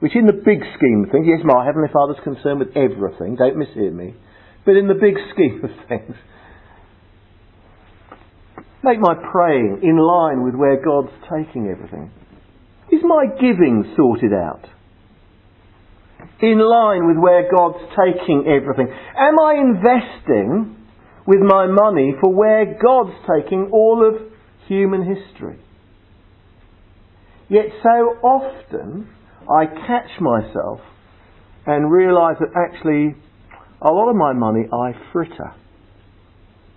Which 0.00 0.16
in 0.16 0.24
the 0.24 0.40
big 0.48 0.64
scheme 0.80 1.04
of 1.04 1.12
things, 1.12 1.28
yes, 1.28 1.44
my 1.44 1.68
Heavenly 1.68 1.92
Father's 1.92 2.24
concerned 2.24 2.64
with 2.64 2.72
everything, 2.72 3.36
don't 3.36 3.60
mishear 3.60 3.92
me, 3.92 4.16
but 4.64 4.80
in 4.80 4.88
the 4.88 4.96
big 4.96 5.20
scheme 5.36 5.60
of 5.60 5.76
things, 5.92 6.16
Make 8.82 9.00
my 9.00 9.14
praying 9.32 9.80
in 9.82 9.98
line 9.98 10.44
with 10.44 10.54
where 10.54 10.82
God's 10.82 11.12
taking 11.24 11.68
everything. 11.68 12.10
Is 12.92 13.00
my 13.02 13.26
giving 13.40 13.92
sorted 13.96 14.32
out? 14.32 14.64
In 16.40 16.58
line 16.58 17.06
with 17.06 17.16
where 17.18 17.50
God's 17.50 17.84
taking 17.90 18.44
everything. 18.46 18.88
Am 19.16 19.34
I 19.40 19.54
investing 19.54 20.76
with 21.26 21.40
my 21.40 21.66
money 21.66 22.14
for 22.20 22.32
where 22.32 22.78
God's 22.80 23.14
taking 23.26 23.70
all 23.72 24.06
of 24.06 24.32
human 24.68 25.02
history? 25.02 25.58
Yet 27.48 27.66
so 27.82 27.88
often 28.22 29.08
I 29.50 29.66
catch 29.66 30.20
myself 30.20 30.80
and 31.66 31.90
realise 31.90 32.36
that 32.40 32.50
actually 32.56 33.16
a 33.82 33.90
lot 33.90 34.10
of 34.10 34.16
my 34.16 34.32
money 34.32 34.66
I 34.72 34.92
fritter. 35.12 35.54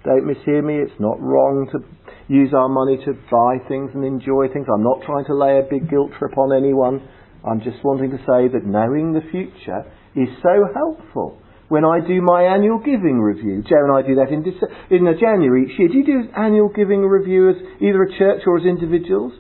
Don't 0.04 0.26
mishear 0.26 0.64
me, 0.64 0.82
it's 0.82 1.00
not 1.00 1.22
wrong 1.22 1.70
to 1.72 1.80
use 2.28 2.54
our 2.54 2.70
money 2.70 2.98
to 3.06 3.14
buy 3.30 3.62
things 3.68 3.92
and 3.94 4.04
enjoy 4.04 4.48
things. 4.50 4.66
I'm 4.66 4.84
not 4.84 5.06
trying 5.06 5.26
to 5.26 5.36
lay 5.36 5.60
a 5.60 5.66
big 5.70 5.90
guilt 5.90 6.12
trip 6.18 6.38
on 6.38 6.56
anyone. 6.56 7.06
I'm 7.46 7.62
just 7.62 7.84
wanting 7.84 8.10
to 8.12 8.18
say 8.26 8.50
that 8.50 8.66
knowing 8.66 9.14
the 9.14 9.26
future 9.30 9.86
is 10.16 10.30
so 10.42 10.66
helpful. 10.74 11.38
When 11.70 11.86
I 11.86 12.04
do 12.04 12.20
my 12.22 12.44
annual 12.44 12.80
giving 12.80 13.22
review, 13.22 13.64
Joe 13.64 13.88
and 13.88 13.94
I 13.96 14.02
do 14.06 14.16
that 14.20 14.28
in, 14.28 14.44
Dece- 14.44 14.68
in 14.92 15.08
January 15.20 15.72
each 15.72 15.80
year. 15.80 15.88
Do 15.88 15.98
you 15.98 16.06
do 16.06 16.20
annual 16.36 16.68
giving 16.68 17.02
review 17.02 17.50
as 17.50 17.56
either 17.80 18.04
a 18.04 18.12
church 18.18 18.44
or 18.46 18.60
as 18.60 18.66
individuals? 18.66 19.32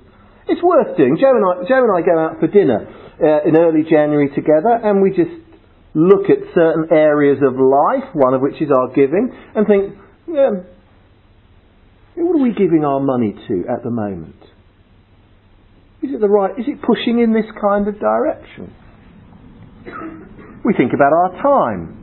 It's 0.47 0.63
worth 0.63 0.95
doing. 0.95 1.17
Joe 1.19 1.35
and 1.35 1.43
I, 1.43 1.53
Joe 1.67 1.83
and 1.83 1.91
I 1.91 2.01
go 2.05 2.15
out 2.17 2.39
for 2.39 2.47
dinner 2.47 2.87
uh, 3.19 3.47
in 3.47 3.57
early 3.57 3.83
January 3.83 4.29
together, 4.29 4.79
and 4.83 5.01
we 5.01 5.11
just 5.11 5.31
look 5.93 6.31
at 6.31 6.39
certain 6.55 6.87
areas 6.91 7.39
of 7.43 7.59
life, 7.59 8.07
one 8.13 8.33
of 8.33 8.41
which 8.41 8.61
is 8.61 8.71
our 8.71 8.87
giving, 8.95 9.27
and 9.55 9.67
think, 9.67 9.95
yeah, 10.31 10.49
what 12.15 12.39
are 12.39 12.43
we 12.43 12.53
giving 12.53 12.83
our 12.85 12.99
money 12.99 13.33
to 13.47 13.63
at 13.69 13.83
the 13.83 13.89
moment? 13.89 14.35
Is 16.03 16.09
it 16.13 16.19
the 16.19 16.29
right, 16.29 16.51
is 16.57 16.65
it 16.67 16.81
pushing 16.81 17.19
in 17.19 17.33
this 17.33 17.45
kind 17.61 17.87
of 17.87 17.99
direction? 17.99 18.73
We 20.65 20.73
think 20.73 20.93
about 20.93 21.13
our 21.13 21.31
time. 21.41 21.97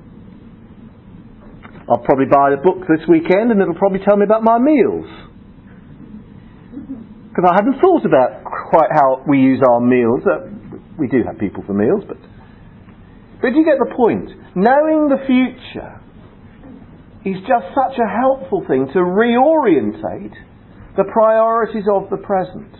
I'll 1.90 2.04
probably 2.04 2.26
buy 2.30 2.52
a 2.52 2.62
book 2.62 2.86
this 2.86 3.06
weekend 3.08 3.50
and 3.50 3.60
it'll 3.60 3.74
probably 3.74 4.00
tell 4.04 4.16
me 4.16 4.24
about 4.24 4.42
my 4.42 4.58
meals. 4.58 5.08
Because 7.28 7.44
I 7.48 7.54
hadn't 7.54 7.80
thought 7.80 8.04
about 8.04 8.44
quite 8.44 8.90
how 8.92 9.24
we 9.26 9.38
use 9.38 9.62
our 9.66 9.80
meals. 9.80 10.20
Uh, 10.26 10.50
we 10.98 11.08
do 11.08 11.22
have 11.26 11.38
people 11.38 11.62
for 11.66 11.72
meals, 11.72 12.04
but. 12.06 12.18
But 13.40 13.54
you 13.54 13.64
get 13.64 13.78
the 13.78 13.94
point. 13.94 14.30
Knowing 14.54 15.08
the 15.08 15.22
future 15.26 16.02
is 17.24 17.36
just 17.42 17.66
such 17.74 17.98
a 17.98 18.08
helpful 18.08 18.64
thing 18.68 18.86
to 18.92 18.98
reorientate 18.98 20.34
the 20.96 21.04
priorities 21.12 21.84
of 21.92 22.10
the 22.10 22.16
present. 22.18 22.70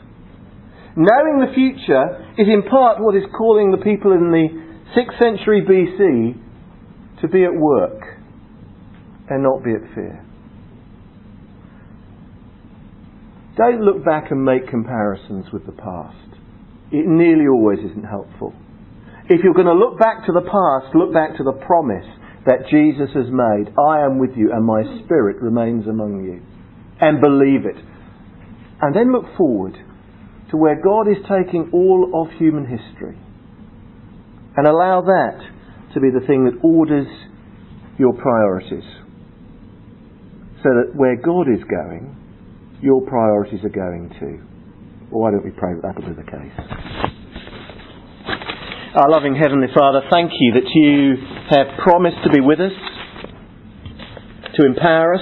Knowing 0.97 1.39
the 1.39 1.55
future 1.55 2.27
is 2.39 2.49
in 2.49 2.63
part 2.69 2.99
what 3.01 3.15
is 3.15 3.25
calling 3.37 3.71
the 3.71 3.79
people 3.79 4.13
in 4.13 4.31
the 4.31 4.49
6th 4.97 5.19
century 5.19 5.63
BC 5.63 7.21
to 7.21 7.29
be 7.29 7.45
at 7.45 7.55
work 7.55 8.19
and 9.29 9.43
not 9.43 9.63
be 9.63 9.71
at 9.71 9.95
fear. 9.95 10.25
Don't 13.57 13.83
look 13.83 14.05
back 14.05 14.31
and 14.31 14.45
make 14.45 14.69
comparisons 14.69 15.47
with 15.53 15.67
the 15.67 15.73
past. 15.73 16.17
It 16.91 17.07
nearly 17.07 17.47
always 17.47 17.81
isn't 17.81 18.07
helpful. 18.07 18.55
If 19.29 19.43
you're 19.45 19.55
going 19.55 19.67
to 19.67 19.75
look 19.75 19.99
back 19.99 20.25
to 20.27 20.33
the 20.33 20.47
past, 20.47 20.95
look 20.95 21.13
back 21.13 21.37
to 21.37 21.45
the 21.45 21.53
promise 21.53 22.07
that 22.49 22.65
Jesus 22.71 23.13
has 23.13 23.29
made. 23.29 23.69
I 23.77 24.09
am 24.09 24.19
with 24.19 24.33
you 24.35 24.51
and 24.53 24.65
my 24.65 24.81
spirit 25.05 25.37
remains 25.37 25.87
among 25.87 26.25
you. 26.25 26.41
And 26.99 27.21
believe 27.21 27.69
it. 27.69 27.77
And 28.81 28.97
then 28.97 29.13
look 29.13 29.37
forward 29.37 29.77
to 30.51 30.57
where 30.57 30.81
God 30.81 31.09
is 31.13 31.19
taking 31.29 31.69
all 31.75 32.11
of 32.17 32.33
human 32.41 32.65
history. 32.65 33.19
And 34.57 34.67
allow 34.67 35.03
that 35.03 35.39
to 35.93 36.01
be 36.01 36.09
the 36.09 36.27
thing 36.27 36.49
that 36.49 36.59
orders 36.65 37.07
your 37.99 38.15
priorities. 38.15 38.89
So 40.65 40.73
that 40.73 40.97
where 40.97 41.17
God 41.17 41.53
is 41.53 41.63
going, 41.69 42.17
your 42.81 43.03
priorities 43.03 43.61
are 43.63 43.69
going 43.69 44.09
to. 44.21 44.41
Well, 45.13 45.21
why 45.21 45.31
don't 45.33 45.45
we 45.45 45.51
pray 45.51 45.75
that 45.75 45.83
that'll 45.85 46.09
be 46.09 46.17
the 46.17 46.25
case? 46.25 46.57
Our 48.97 49.11
loving 49.11 49.37
Heavenly 49.37 49.69
Father, 49.77 50.01
thank 50.11 50.33
you 50.33 50.55
that 50.55 50.69
you 50.75 51.38
have 51.51 51.67
promised 51.83 52.17
to 52.25 52.31
be 52.31 52.41
with 52.41 52.61
us, 52.61 52.73
to 54.57 54.67
empower 54.67 55.15
us. 55.15 55.21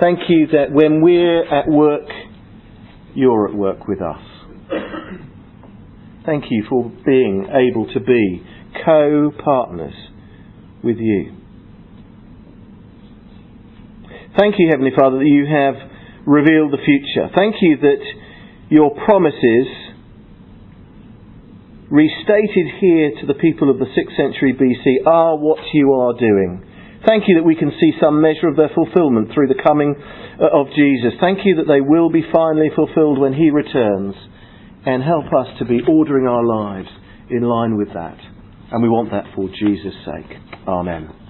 Thank 0.00 0.20
you 0.28 0.48
that 0.48 0.72
when 0.72 1.00
we're 1.00 1.44
at 1.46 1.68
work, 1.68 2.08
you're 3.14 3.48
at 3.48 3.54
work 3.54 3.86
with 3.88 4.00
us. 4.02 4.20
Thank 6.26 6.44
you 6.50 6.64
for 6.68 6.90
being 7.04 7.46
able 7.52 7.86
to 7.94 8.00
be 8.00 8.42
co 8.84 9.30
partners 9.44 9.94
with 10.82 10.96
you. 10.98 11.32
Thank 14.36 14.56
you, 14.58 14.68
Heavenly 14.70 14.90
Father, 14.94 15.18
that 15.18 15.24
you 15.26 15.46
have 15.46 15.74
revealed 16.26 16.72
the 16.72 16.82
future. 16.84 17.30
Thank 17.34 17.56
you 17.62 17.78
that 17.78 18.02
your 18.68 18.90
promises 19.06 19.66
restated 21.90 22.66
here 22.80 23.10
to 23.20 23.26
the 23.26 23.38
people 23.38 23.70
of 23.70 23.78
the 23.78 23.86
6th 23.86 24.16
century 24.16 24.54
BC 24.54 25.06
are 25.06 25.36
what 25.36 25.58
you 25.72 25.92
are 25.92 26.14
doing. 26.18 26.64
Thank 27.06 27.24
you 27.28 27.36
that 27.36 27.44
we 27.44 27.54
can 27.54 27.70
see 27.78 27.92
some 28.00 28.20
measure 28.20 28.48
of 28.48 28.56
their 28.56 28.70
fulfillment 28.74 29.30
through 29.32 29.46
the 29.46 29.62
coming 29.62 29.94
uh, 29.94 30.48
of 30.52 30.66
Jesus. 30.74 31.14
Thank 31.20 31.40
you 31.44 31.56
that 31.56 31.68
they 31.68 31.80
will 31.80 32.10
be 32.10 32.24
finally 32.32 32.70
fulfilled 32.74 33.18
when 33.18 33.34
He 33.34 33.50
returns. 33.50 34.14
And 34.84 35.02
help 35.02 35.26
us 35.26 35.58
to 35.58 35.64
be 35.64 35.80
ordering 35.88 36.28
our 36.28 36.44
lives 36.44 36.88
in 37.28 37.42
line 37.42 37.76
with 37.76 37.88
that. 37.94 38.18
And 38.70 38.82
we 38.82 38.88
want 38.88 39.10
that 39.10 39.24
for 39.34 39.48
Jesus' 39.48 39.94
sake. 40.04 40.38
Amen. 40.66 41.25